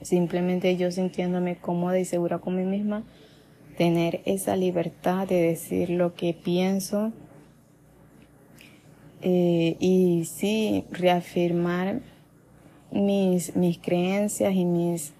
[0.00, 3.04] simplemente yo sintiéndome cómoda y segura con mí misma,
[3.76, 7.12] tener esa libertad de decir lo que pienso
[9.20, 12.00] eh, y sí reafirmar
[12.90, 15.12] mis, mis creencias y mis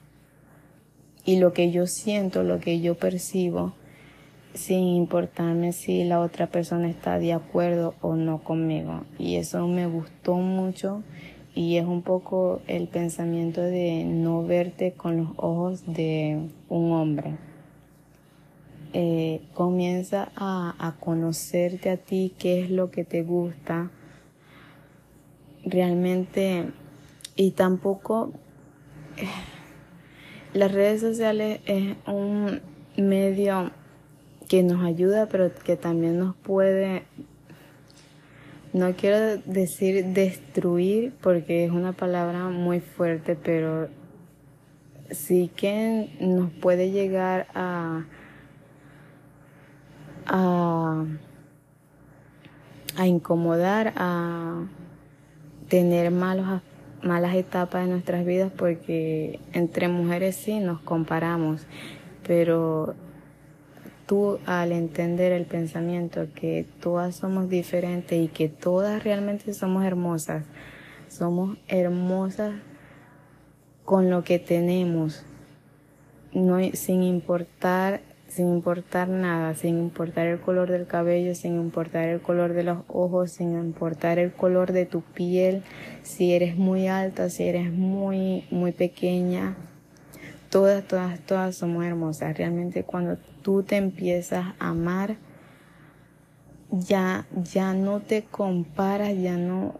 [1.26, 3.74] y lo que yo siento, lo que yo percibo,
[4.54, 9.04] sin importarme si la otra persona está de acuerdo o no conmigo.
[9.18, 11.02] Y eso me gustó mucho
[11.54, 17.36] y es un poco el pensamiento de no verte con los ojos de un hombre.
[18.92, 23.90] Eh, comienza a, a conocerte a ti, qué es lo que te gusta.
[25.64, 26.72] Realmente
[27.40, 28.32] y tampoco
[29.16, 29.26] eh,
[30.52, 32.60] las redes sociales es un
[32.98, 33.70] medio
[34.50, 37.04] que nos ayuda, pero que también nos puede,
[38.72, 43.88] no quiero decir destruir, porque es una palabra muy fuerte, pero
[45.12, 48.06] sí que nos puede llegar a,
[50.26, 51.04] a,
[52.96, 54.64] a incomodar, a
[55.68, 56.60] tener malos
[57.02, 61.66] malas etapas de nuestras vidas porque entre mujeres sí nos comparamos,
[62.26, 62.94] pero
[64.10, 70.46] tú al entender el pensamiento que todas somos diferentes y que todas realmente somos hermosas,
[71.06, 72.54] somos hermosas
[73.84, 75.24] con lo que tenemos,
[76.32, 82.20] no sin importar sin importar nada, sin importar el color del cabello, sin importar el
[82.20, 85.62] color de los ojos, sin importar el color de tu piel,
[86.02, 89.56] si eres muy alta, si eres muy, muy pequeña.
[90.50, 92.36] Todas, todas, todas somos hermosas.
[92.36, 95.16] Realmente cuando tú te empiezas a amar,
[96.70, 99.74] ya, ya no te comparas, ya no,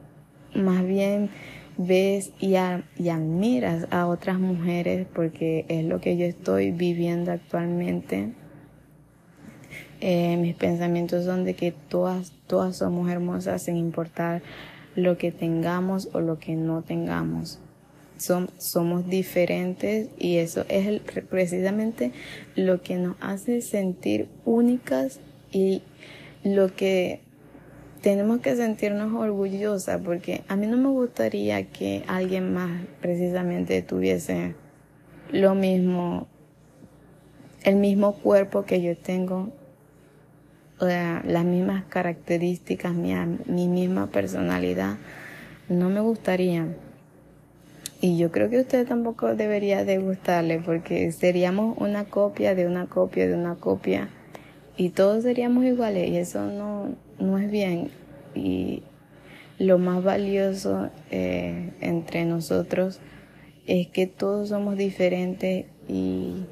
[0.55, 1.31] más bien
[1.77, 2.55] ves y,
[2.97, 8.35] y, admiras a otras mujeres porque es lo que yo estoy viviendo actualmente
[10.03, 14.43] eh, mis pensamientos son de que todas, todas somos hermosas sin importar
[14.97, 17.61] lo que tengamos o lo que no tengamos.
[18.21, 22.12] Somos diferentes y eso es precisamente
[22.55, 25.21] lo que nos hace sentir únicas
[25.53, 25.83] y
[26.45, 27.21] lo que
[28.03, 34.55] tenemos que sentirnos orgullosas porque a mí no me gustaría que alguien más precisamente tuviese
[35.33, 36.29] lo mismo,
[37.62, 39.53] el mismo cuerpo que yo tengo
[40.81, 43.14] las mismas características, mi,
[43.47, 44.97] mi misma personalidad,
[45.68, 46.66] no me gustaría.
[48.01, 52.66] Y yo creo que a usted tampoco debería de gustarle porque seríamos una copia de
[52.66, 54.09] una copia de una copia
[54.76, 57.90] y todos seríamos iguales y eso no, no es bien.
[58.34, 58.82] Y
[59.59, 63.01] lo más valioso eh, entre nosotros
[63.66, 66.44] es que todos somos diferentes y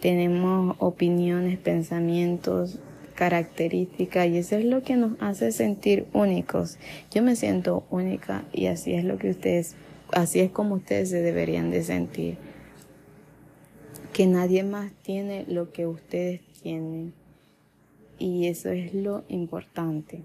[0.00, 2.80] tenemos opiniones, pensamientos,
[3.14, 6.78] característica y eso es lo que nos hace sentir únicos.
[7.12, 9.76] Yo me siento única y así es lo que ustedes,
[10.12, 12.38] así es como ustedes se deberían de sentir.
[14.12, 17.12] Que nadie más tiene lo que ustedes tienen
[18.18, 20.24] y eso es lo importante.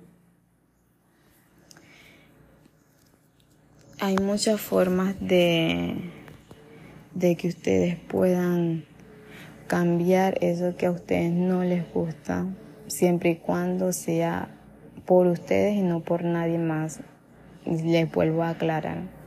[4.02, 5.96] hay muchas formas de,
[7.14, 8.84] de que ustedes puedan
[9.68, 12.48] cambiar eso que a ustedes no les gusta,
[12.88, 14.50] siempre y cuando sea
[15.06, 17.02] por ustedes y no por nadie más.
[17.64, 19.21] Les vuelvo a aclarar.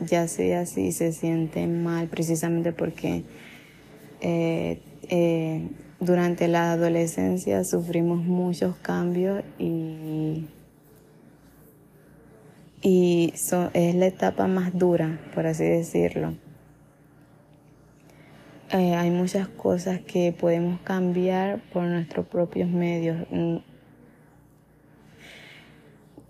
[0.00, 3.24] Ya sea si se sienten mal precisamente porque
[4.20, 5.68] eh, eh,
[6.00, 10.46] durante la adolescencia sufrimos muchos cambios y,
[12.82, 16.34] y es la etapa más dura, por así decirlo.
[18.70, 23.24] Eh, hay muchas cosas que podemos cambiar por nuestros propios medios.
[23.30, 23.58] Mm.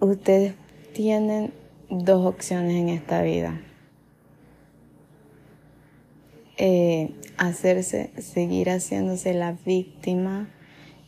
[0.00, 0.54] Ustedes
[0.92, 1.52] tienen
[1.90, 3.60] dos opciones en esta vida.
[6.56, 10.48] Eh, hacerse, seguir haciéndose la víctima,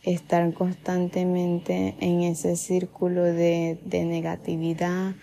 [0.03, 5.15] estar constantemente en ese círculo de, negatividad,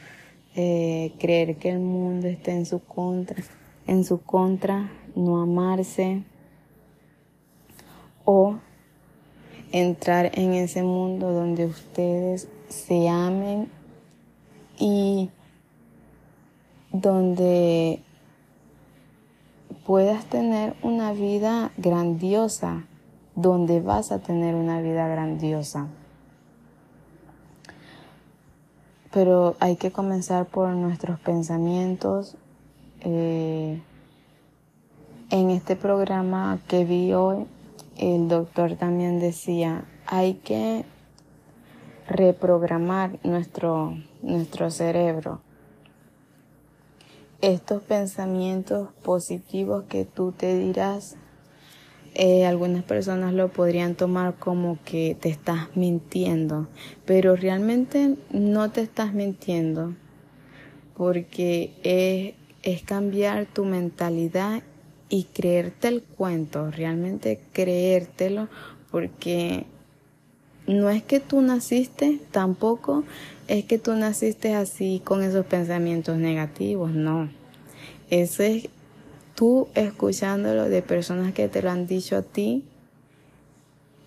[0.57, 3.43] eh, creer que el mundo está en su contra,
[3.87, 6.23] en su contra, no amarse
[8.25, 8.59] o
[9.73, 13.69] entrar en ese mundo donde ustedes se amen
[14.79, 15.31] y
[16.95, 18.01] donde
[19.85, 22.85] puedas tener una vida grandiosa,
[23.35, 25.89] donde vas a tener una vida grandiosa.
[29.13, 32.37] Pero hay que comenzar por nuestros pensamientos.
[33.01, 33.83] Eh,
[35.31, 37.45] en este programa que vi hoy,
[37.99, 40.85] el doctor también decía, hay que
[42.07, 45.41] reprogramar nuestro, nuestro cerebro
[47.53, 51.17] estos pensamientos positivos que tú te dirás,
[52.15, 56.69] eh, algunas personas lo podrían tomar como que te estás mintiendo,
[57.05, 59.95] pero realmente no te estás mintiendo,
[60.97, 64.63] porque es, es cambiar tu mentalidad
[65.09, 68.49] y creerte el cuento, realmente creértelo,
[68.91, 69.67] porque
[70.67, 73.05] no es que tú naciste, tampoco
[73.49, 77.29] es que tú naciste así con esos pensamientos negativos, no.
[78.11, 78.69] Eso es
[79.35, 82.65] tú escuchándolo de personas que te lo han dicho a ti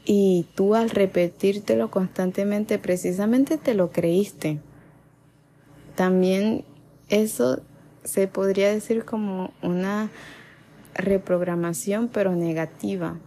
[0.05, 4.59] y tú al repetírtelo constantemente precisamente te lo creíste.
[5.95, 6.63] También
[7.09, 7.59] eso
[8.03, 10.09] se podría decir como una
[10.93, 13.17] reprogramación pero negativa.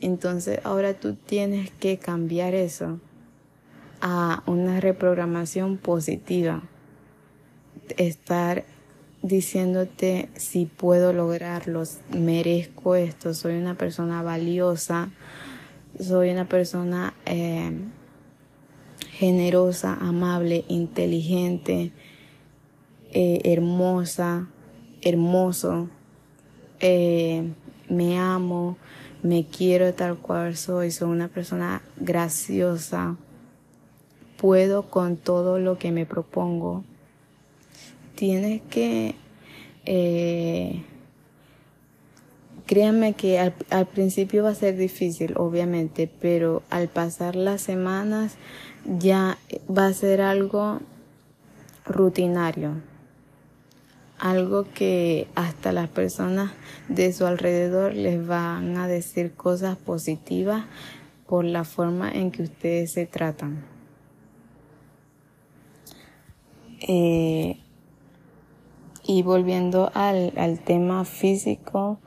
[0.00, 3.00] Entonces ahora tú tienes que cambiar eso
[4.00, 6.62] a una reprogramación positiva.
[7.96, 8.64] Estar
[9.22, 15.10] diciéndote si puedo lograrlo, merezco esto, soy una persona valiosa,
[15.98, 17.72] soy una persona eh,
[19.10, 21.92] generosa, amable, inteligente,
[23.10, 24.48] eh, hermosa,
[25.02, 25.88] hermoso,
[26.80, 27.50] eh,
[27.88, 28.76] me amo,
[29.22, 33.16] me quiero tal cual soy, soy una persona graciosa,
[34.36, 36.84] puedo con todo lo que me propongo.
[38.14, 39.14] Tienes que,
[39.84, 40.82] eh,
[42.66, 48.36] créanme que al, al principio va a ser difícil, obviamente, pero al pasar las semanas
[48.98, 49.38] ya
[49.68, 50.80] va a ser algo
[51.84, 52.74] rutinario
[54.18, 56.52] algo que hasta las personas
[56.88, 60.64] de su alrededor les van a decir cosas positivas
[61.26, 63.64] por la forma en que ustedes se tratan.
[66.80, 67.58] Eh,
[69.04, 71.98] y volviendo al, al tema físico,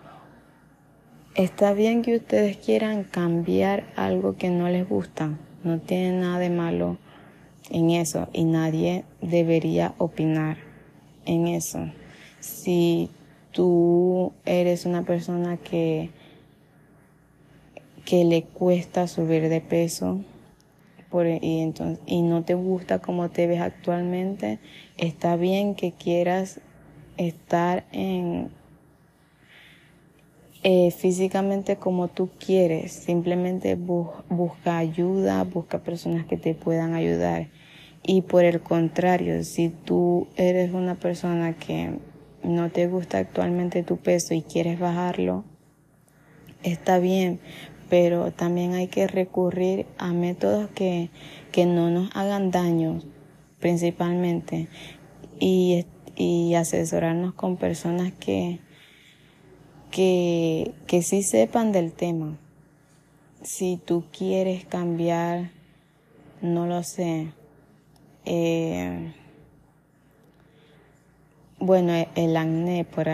[1.35, 6.49] está bien que ustedes quieran cambiar algo que no les gusta, no tiene nada de
[6.49, 6.97] malo
[7.69, 10.57] en eso y nadie debería opinar
[11.25, 11.91] en eso
[12.41, 13.09] si
[13.51, 16.09] tú eres una persona que,
[18.03, 20.19] que le cuesta subir de peso
[21.09, 24.59] por, y, entonces, y no te gusta cómo te ves actualmente,
[24.97, 26.59] está bien que quieras
[27.17, 28.49] estar en
[30.63, 37.47] eh, físicamente como tú quieres, simplemente busca ayuda, busca personas que te puedan ayudar.
[38.03, 41.97] Y por el contrario, si tú eres una persona que
[42.43, 45.43] no te gusta actualmente tu peso y quieres bajarlo,
[46.63, 47.39] está bien,
[47.89, 51.09] pero también hay que recurrir a métodos que,
[51.51, 53.01] que no nos hagan daño
[53.59, 54.67] principalmente
[55.39, 55.85] y,
[56.15, 58.59] y asesorarnos con personas que,
[59.91, 62.37] que, que sí sepan del tema.
[63.43, 65.51] Si tú quieres cambiar,
[66.41, 67.27] no lo sé.
[68.25, 69.13] Eh,
[71.61, 73.07] bueno, el acné, por,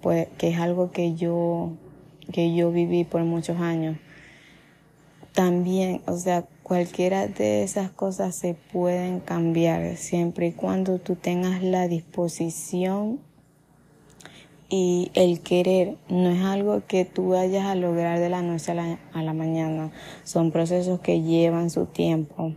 [0.00, 1.72] pues, que es algo que yo,
[2.32, 3.98] que yo viví por muchos años.
[5.32, 11.62] También, o sea, cualquiera de esas cosas se pueden cambiar siempre y cuando tú tengas
[11.62, 13.18] la disposición
[14.68, 18.74] y el querer no es algo que tú vayas a lograr de la noche a
[18.74, 19.90] la, a la mañana.
[20.22, 22.52] Son procesos que llevan su tiempo.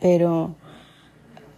[0.00, 0.56] Pero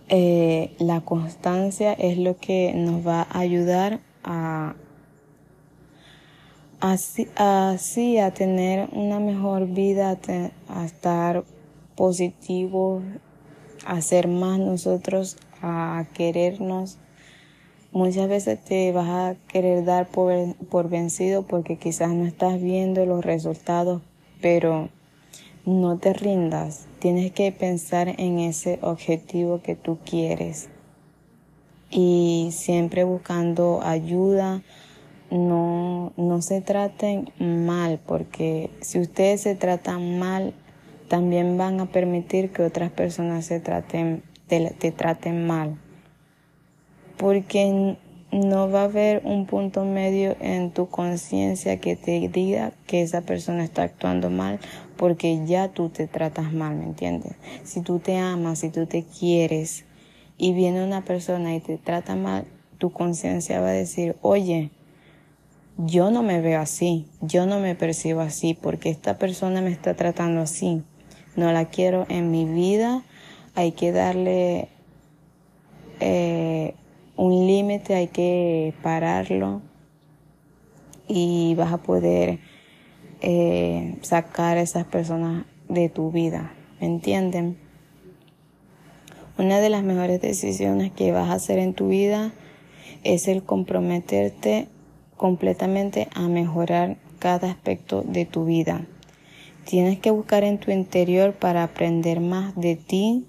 [0.09, 4.75] eh, la constancia es lo que nos va a ayudar a
[6.81, 10.19] así, a tener una mejor vida,
[10.69, 11.45] a, estar
[11.97, 13.03] positivos,
[13.87, 16.99] a ser más nosotros, a querernos.
[17.93, 20.33] Muchas veces te vas a querer dar por,
[20.69, 24.03] por vencido porque quizás no estás viendo los resultados,
[24.41, 24.89] pero
[25.65, 26.87] no te rindas.
[27.05, 30.71] Tienes que pensar en ese objetivo que tú quieres
[31.91, 34.63] y siempre buscando ayuda.
[35.31, 40.55] No, no se traten mal, porque si ustedes se tratan mal,
[41.07, 45.77] también van a permitir que otras personas se traten, te, te traten mal.
[47.19, 47.99] Porque
[48.33, 53.21] no va a haber un punto medio en tu conciencia que te diga que esa
[53.21, 54.59] persona está actuando mal
[54.97, 57.35] porque ya tú te tratas mal, ¿me entiendes?
[57.65, 59.85] Si tú te amas, si tú te quieres,
[60.37, 62.45] y viene una persona y te trata mal,
[62.79, 64.71] tu conciencia va a decir, oye,
[65.77, 69.95] yo no me veo así, yo no me percibo así, porque esta persona me está
[69.95, 70.83] tratando así,
[71.37, 73.03] no la quiero en mi vida,
[73.55, 74.69] hay que darle
[76.01, 76.75] eh,
[77.17, 79.63] un límite, hay que pararlo
[81.07, 82.41] y vas a poder
[83.27, 87.57] eh, sacar a esas personas de tu vida, ¿me entienden?
[89.39, 92.35] Una de las mejores decisiones que vas a hacer en tu vida
[93.03, 94.69] es el comprometerte
[95.17, 98.87] completamente a mejorar cada aspecto de tu vida.
[99.65, 103.25] Tienes que buscar en tu interior para aprender más de ti.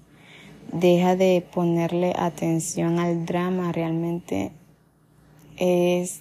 [0.72, 3.72] Deja de ponerle atención al drama.
[3.72, 4.52] Realmente
[5.56, 6.20] es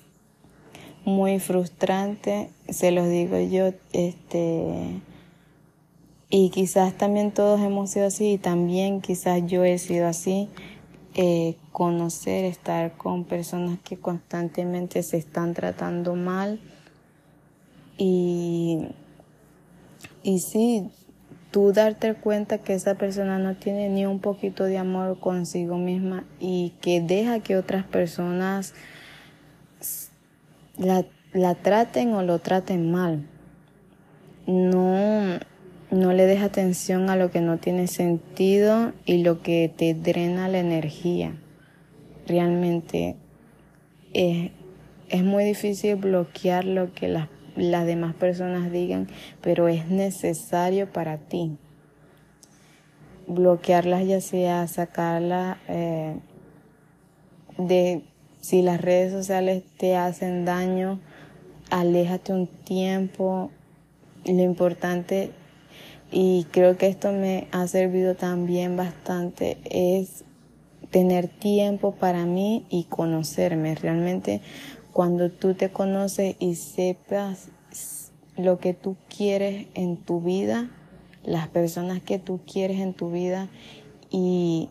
[1.04, 2.55] muy frustrante.
[2.70, 5.02] Se los digo yo, este,
[6.30, 10.50] y quizás también todos hemos sido así y también quizás yo he sido así.
[11.18, 16.60] Eh, conocer, estar con personas que constantemente se están tratando mal
[17.98, 18.88] y,
[20.24, 20.90] y sí,
[21.52, 26.26] tú darte cuenta que esa persona no tiene ni un poquito de amor consigo misma
[26.40, 28.74] y que deja que otras personas
[30.78, 31.06] la,
[31.36, 33.28] la traten o lo traten mal.
[34.48, 35.38] No,
[35.92, 40.48] no le des atención a lo que no tiene sentido y lo que te drena
[40.48, 41.36] la energía.
[42.26, 43.18] Realmente
[44.14, 44.52] es,
[45.24, 47.28] muy difícil bloquear lo que las,
[47.58, 49.08] las demás personas digan,
[49.42, 51.58] pero es necesario para ti.
[53.28, 56.16] Bloquearlas ya sea sacarlas eh,
[57.58, 58.04] de
[58.40, 61.02] si las redes sociales te hacen daño,
[61.70, 63.52] aléjate un tiempo.
[64.26, 65.32] Lo importante
[66.12, 70.24] y creo que esto me ha servido también bastante es
[70.90, 73.76] tener tiempo para mí y conocerme.
[73.76, 74.42] Realmente
[74.94, 77.50] cuando tú te conoces y sepas
[78.38, 80.70] lo que tú quieres en tu vida,
[81.24, 83.50] las personas que tú quieres en tu vida
[84.10, 84.70] y,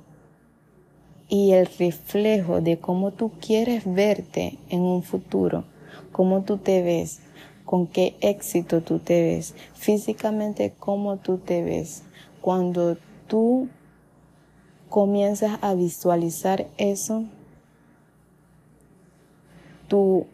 [1.28, 5.64] y el reflejo de cómo tú quieres verte en un futuro,
[6.14, 7.18] cómo tú te ves,
[7.64, 12.04] con qué éxito tú te ves, físicamente cómo tú te ves.
[12.40, 12.96] Cuando
[13.26, 13.68] tú
[14.88, 17.24] comienzas a visualizar eso,
[19.88, 20.28] tu,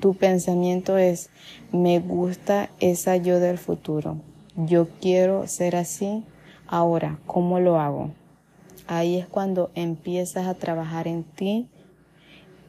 [0.00, 1.30] tu pensamiento es,
[1.72, 4.18] me gusta esa yo del futuro.
[4.54, 6.24] Yo quiero ser así.
[6.66, 8.10] Ahora, ¿cómo lo hago?
[8.86, 11.68] Ahí es cuando empiezas a trabajar en ti,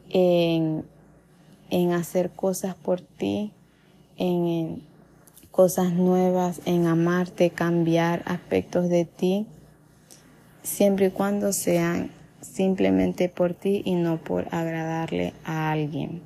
[0.08, 0.84] en,
[1.70, 3.52] en hacer cosas por ti,
[4.16, 4.82] en
[5.50, 9.46] cosas nuevas, en amarte, cambiar aspectos de ti,
[10.62, 12.10] siempre y cuando sean
[12.40, 16.22] simplemente por ti y no por agradarle a alguien.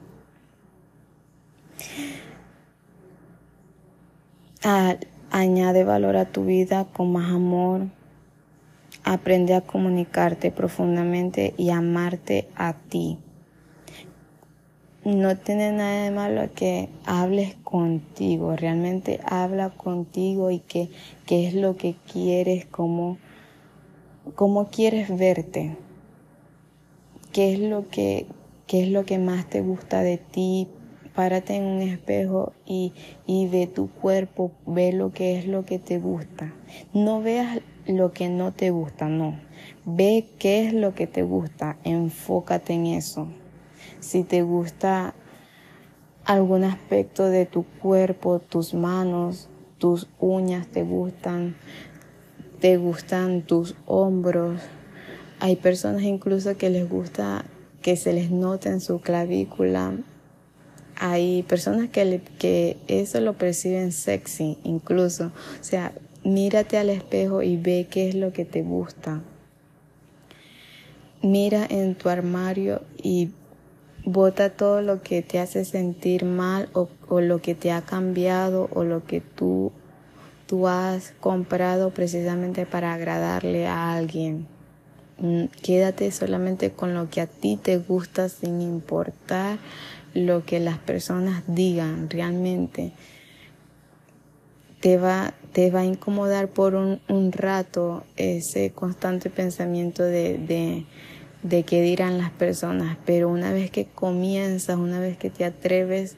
[5.31, 7.89] añade valor a tu vida con más amor.
[9.03, 13.19] Aprende a comunicarte profundamente y amarte a ti
[15.05, 20.91] no tiene nada de malo que hables contigo, realmente habla contigo y qué,
[21.27, 23.19] qué es lo que quieres, cómo,
[24.37, 25.77] cómo quieres verte,
[27.33, 28.27] qué es lo que,
[28.69, 30.69] qué es lo que más te gusta de ti.
[31.17, 32.95] Párate en un espejo y,
[33.27, 36.55] y ve tu cuerpo, ve lo que es lo que te gusta.
[36.95, 39.39] No veas lo que no te gusta, no.
[39.85, 43.29] Ve qué es lo que te gusta, enfócate en eso.
[44.03, 45.15] Si te gusta
[46.25, 49.49] algún aspecto de tu cuerpo, tus manos,
[49.79, 51.55] tus uñas te gustan,
[52.61, 54.61] te gustan tus hombros.
[55.39, 57.45] Hay personas incluso que les gusta
[57.81, 59.95] que se les note en su clavícula.
[60.97, 65.27] Hay personas que, que eso lo perciben sexy incluso.
[65.61, 65.93] O sea,
[66.25, 69.23] mírate al espejo y ve qué es lo que te gusta.
[71.23, 73.31] Mira en tu armario y
[74.05, 76.89] bota todo lo que te hace sentir mal o,
[77.21, 79.73] lo que te ha cambiado o lo que tú,
[80.47, 84.47] tú has comprado precisamente para agradarle a alguien.
[85.19, 89.59] Mm, quédate solamente con lo que a ti te gusta sin importar
[90.15, 92.93] lo que las personas digan realmente.
[94.81, 100.85] Te va, te va a incomodar por un, un rato ese constante pensamiento de, de
[101.43, 106.17] de qué dirán las personas, pero una vez que comienzas, una vez que te atreves,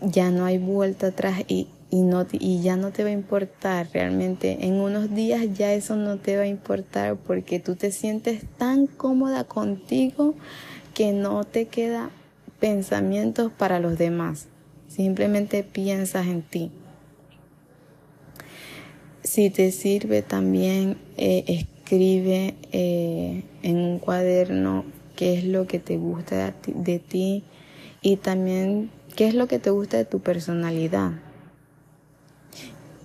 [0.00, 3.88] ya no hay vuelta atrás y, y, no, y ya no te va a importar
[3.92, 4.66] realmente.
[4.66, 8.86] En unos días ya eso no te va a importar porque tú te sientes tan
[8.86, 10.34] cómoda contigo
[10.94, 12.10] que no te queda
[12.58, 14.48] pensamientos para los demás.
[14.88, 16.70] Simplemente piensas en ti.
[19.22, 24.84] Si te sirve también eh, escribe eh, en un cuaderno
[25.14, 27.44] qué es lo que te gusta de ti,
[28.02, 31.12] y también qué es lo que te gusta de tu personalidad.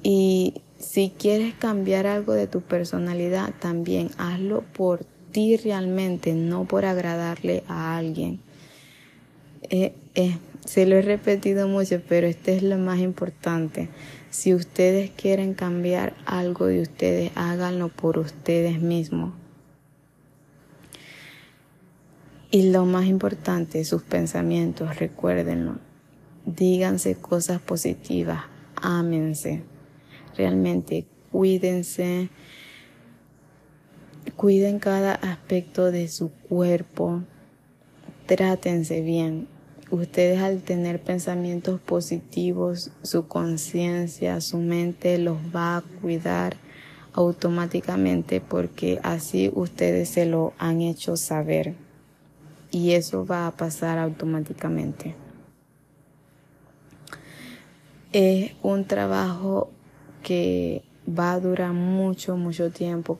[0.01, 6.85] Y si quieres cambiar algo de tu personalidad, también hazlo por ti realmente, no por
[6.85, 8.39] agradarle a alguien.
[9.69, 13.89] Eh, eh, se lo he repetido mucho, pero este es lo más importante.
[14.31, 19.33] Si ustedes quieren cambiar algo de ustedes, háganlo por ustedes mismos.
[22.49, 25.79] Y lo más importante, sus pensamientos, recuérdenlo.
[26.45, 28.45] Díganse cosas positivas,
[28.77, 29.63] ámense.
[30.37, 32.29] Realmente cuídense.
[34.37, 37.21] Cuiden cada aspecto de su cuerpo.
[38.27, 39.49] Trátense bien
[39.91, 46.55] ustedes al tener pensamientos positivos, su conciencia, su mente los va a cuidar
[47.13, 51.75] automáticamente porque así ustedes se lo han hecho saber
[52.71, 55.13] y eso va a pasar automáticamente.
[58.13, 59.69] Es un trabajo
[60.23, 63.19] que va a durar mucho, mucho tiempo,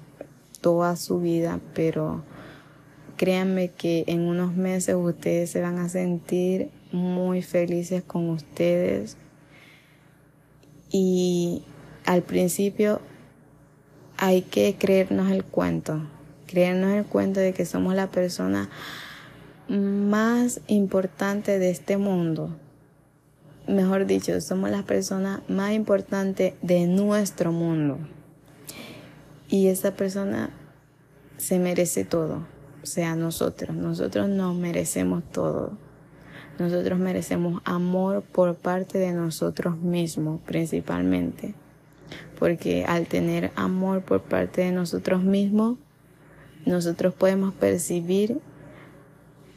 [0.61, 2.24] toda su vida, pero
[3.22, 9.15] Créanme que en unos meses ustedes se van a sentir muy felices con ustedes.
[10.89, 11.61] Y
[12.03, 12.99] al principio
[14.17, 16.01] hay que creernos el cuento,
[16.47, 18.72] creernos el cuento de que somos la persona
[19.67, 22.57] más importante de este mundo.
[23.67, 27.99] Mejor dicho, somos la persona más importante de nuestro mundo.
[29.47, 30.49] Y esa persona
[31.38, 32.47] se merece todo
[32.84, 33.75] sea nosotros.
[33.75, 35.77] Nosotros nos merecemos todo.
[36.59, 41.55] Nosotros merecemos amor por parte de nosotros mismos principalmente.
[42.38, 45.77] Porque al tener amor por parte de nosotros mismos,
[46.65, 48.39] nosotros podemos percibir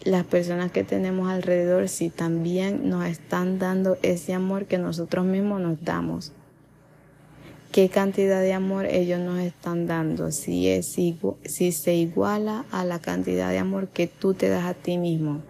[0.04, 5.60] las personas que tenemos alrededor si también nos están dando ese amor que nosotros mismos
[5.60, 6.32] nos damos
[7.74, 13.00] qué cantidad de amor ellos nos están dando, si, es, si se iguala a la
[13.00, 15.42] cantidad de amor que tú te das a ti mismo.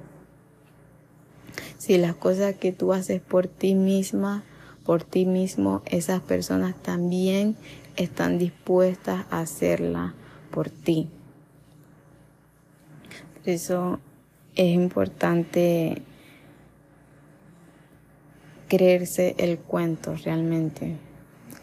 [1.76, 4.42] Si las cosas que tú haces por ti misma,
[4.86, 7.56] por ti mismo, esas personas también
[7.96, 10.14] están dispuestas a hacerla
[10.50, 11.10] por ti.
[13.34, 14.00] Por eso
[14.54, 16.00] es importante
[18.66, 20.96] creerse el cuento realmente.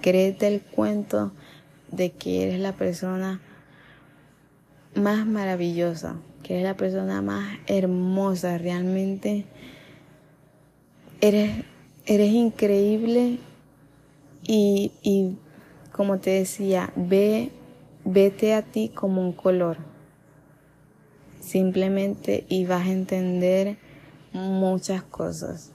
[0.01, 1.31] Créete el cuento
[1.91, 3.39] de que eres la persona
[4.95, 9.45] más maravillosa, que eres la persona más hermosa, realmente
[11.21, 11.65] eres,
[12.05, 13.37] eres increíble
[14.43, 15.37] y, y
[15.91, 17.51] como te decía, ve,
[18.03, 19.77] vete a ti como un color.
[21.39, 23.77] Simplemente y vas a entender
[24.33, 25.71] muchas cosas.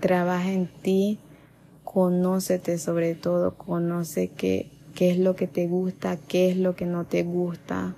[0.00, 1.18] Trabaja en ti
[1.92, 6.86] conócete sobre todo, conoce qué, qué es lo que te gusta, qué es lo que
[6.86, 7.96] no te gusta.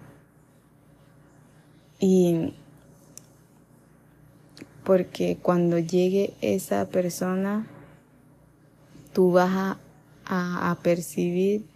[2.00, 2.54] Y
[4.82, 7.66] porque cuando llegue esa persona,
[9.12, 11.66] tú vas a, a, percibir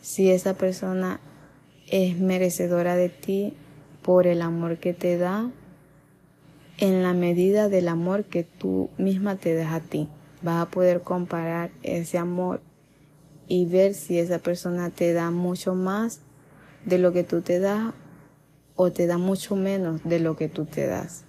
[0.00, 1.20] si esa persona
[1.86, 3.52] es merecedora de ti
[4.00, 5.50] por el amor que te da
[6.78, 10.08] en la medida del amor que tú misma te das a ti.
[10.42, 12.60] Vas a poder comparar ese amor
[13.48, 16.20] y ver si esa persona te da mucho más
[16.84, 17.92] de lo que tú te das
[18.76, 21.24] o te da mucho menos de lo que tú te das.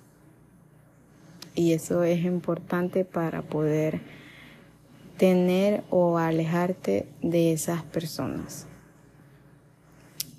[1.55, 4.01] Y eso es importante para poder
[5.17, 8.67] tener o alejarte de esas personas.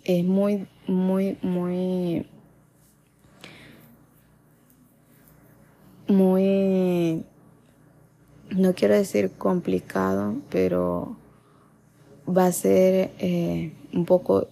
[0.03, 2.27] Es muy, muy, muy,
[6.09, 7.25] muy,
[8.57, 11.17] no quiero decir complicado, pero
[12.27, 14.49] va a ser eh, un poco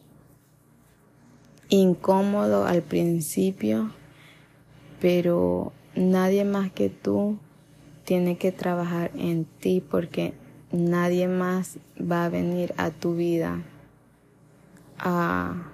[1.69, 3.91] incómodo al principio,
[5.01, 7.39] pero nadie más que tú
[8.05, 10.35] tiene que trabajar en ti porque
[10.73, 13.63] nadie más va a venir a tu vida
[14.99, 15.71] a,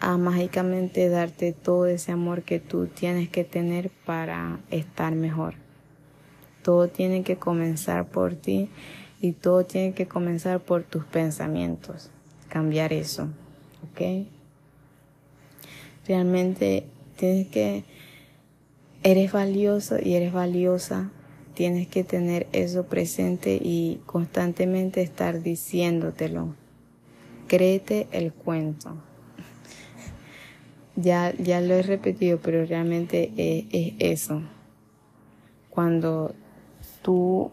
[0.00, 5.65] a mágicamente darte todo ese amor que tú tienes que tener para estar mejor.
[6.66, 8.68] Todo tiene que comenzar por ti
[9.20, 12.10] y todo tiene que comenzar por tus pensamientos.
[12.48, 13.28] Cambiar eso,
[13.84, 14.26] ¿ok?
[16.08, 17.84] Realmente tienes que,
[19.04, 21.12] eres valioso y eres valiosa.
[21.54, 26.56] Tienes que tener eso presente y constantemente estar diciéndotelo.
[27.46, 28.96] Créete el cuento.
[30.96, 34.42] Ya, ya lo he repetido, pero realmente es, es eso.
[35.70, 36.34] Cuando
[37.06, 37.52] tú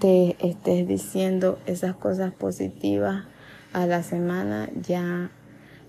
[0.00, 3.26] te estés diciendo esas cosas positivas
[3.72, 5.30] a la semana, ya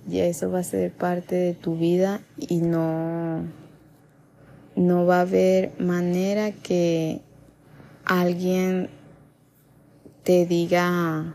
[0.06, 3.46] ya eso va a ser parte de tu vida y no,
[4.76, 7.22] no va a haber manera que
[8.06, 8.92] alguien
[10.22, 11.34] te diga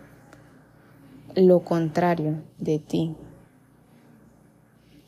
[1.35, 3.17] lo contrario de ti.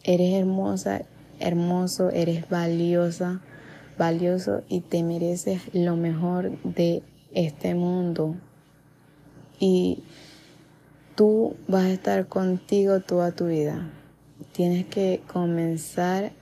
[0.02, 1.02] Eres hermosa,
[1.38, 3.42] hermoso, eres valiosa,
[3.98, 7.02] valioso y te mereces lo mejor de
[7.34, 8.36] este mundo.
[9.58, 10.02] Y
[11.14, 13.90] tú vas a estar contigo toda tu vida.
[14.52, 16.32] Tienes que comenzar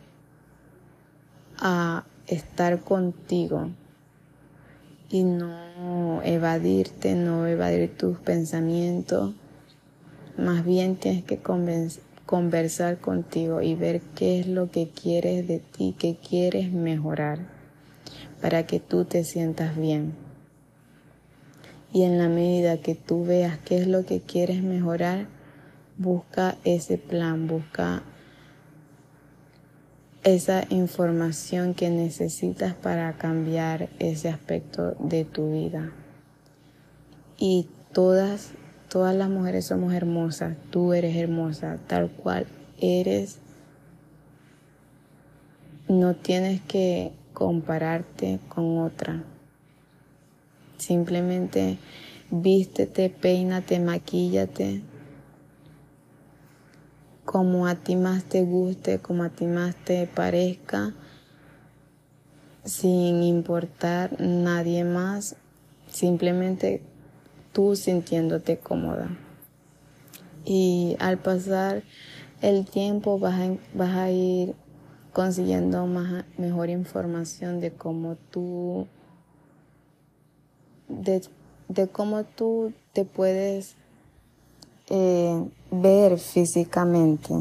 [1.58, 3.70] a estar contigo
[5.10, 9.34] y no evadirte, no evadir tus pensamientos.
[10.38, 11.38] Más bien tienes que
[12.30, 17.40] conversar contigo y ver qué es lo que quieres de ti, qué quieres mejorar
[18.40, 20.14] para que tú te sientas bien.
[21.92, 25.26] Y en la medida que tú veas qué es lo que quieres mejorar,
[25.98, 28.04] busca ese plan, busca
[30.22, 35.90] esa información que necesitas para cambiar ese aspecto de tu vida.
[37.38, 38.52] Y todas,
[38.90, 42.46] todas las mujeres somos hermosas, tú eres hermosa, tal cual
[42.78, 43.38] eres.
[45.88, 49.22] No tienes que compararte con otra.
[50.76, 51.78] Simplemente
[52.30, 54.82] vístete, peínate, maquíllate
[57.30, 60.94] como a ti más te guste, como a ti más te parezca,
[62.64, 65.36] sin importar nadie más,
[65.88, 66.82] simplemente
[67.52, 69.16] tú sintiéndote cómoda.
[70.44, 71.82] Y al pasar
[72.40, 74.54] el tiempo vas a, vas a ir
[75.12, 78.86] consiguiendo más, mejor información de cómo tú
[80.88, 83.76] de, cómo tú te puedes
[84.88, 87.32] eh, ver físicamente.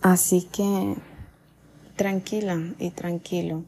[0.00, 0.96] Así que
[1.96, 3.64] tranquila y tranquilo.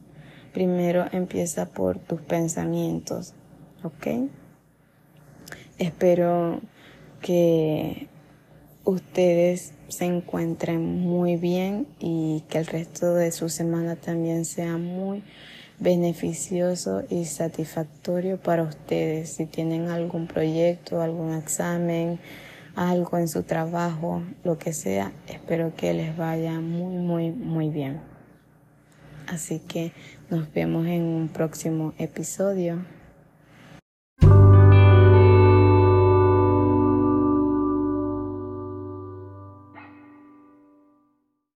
[0.53, 3.33] Primero empieza por tus pensamientos,
[3.85, 4.29] ¿ok?
[5.77, 6.59] Espero
[7.21, 8.07] que
[8.83, 15.23] ustedes se encuentren muy bien y que el resto de su semana también sea muy
[15.79, 19.29] beneficioso y satisfactorio para ustedes.
[19.29, 22.19] Si tienen algún proyecto, algún examen,
[22.75, 27.99] algo en su trabajo, lo que sea, espero que les vaya muy, muy, muy bien.
[29.27, 29.91] Así que
[30.29, 32.94] nos vemos en un próximo episodio.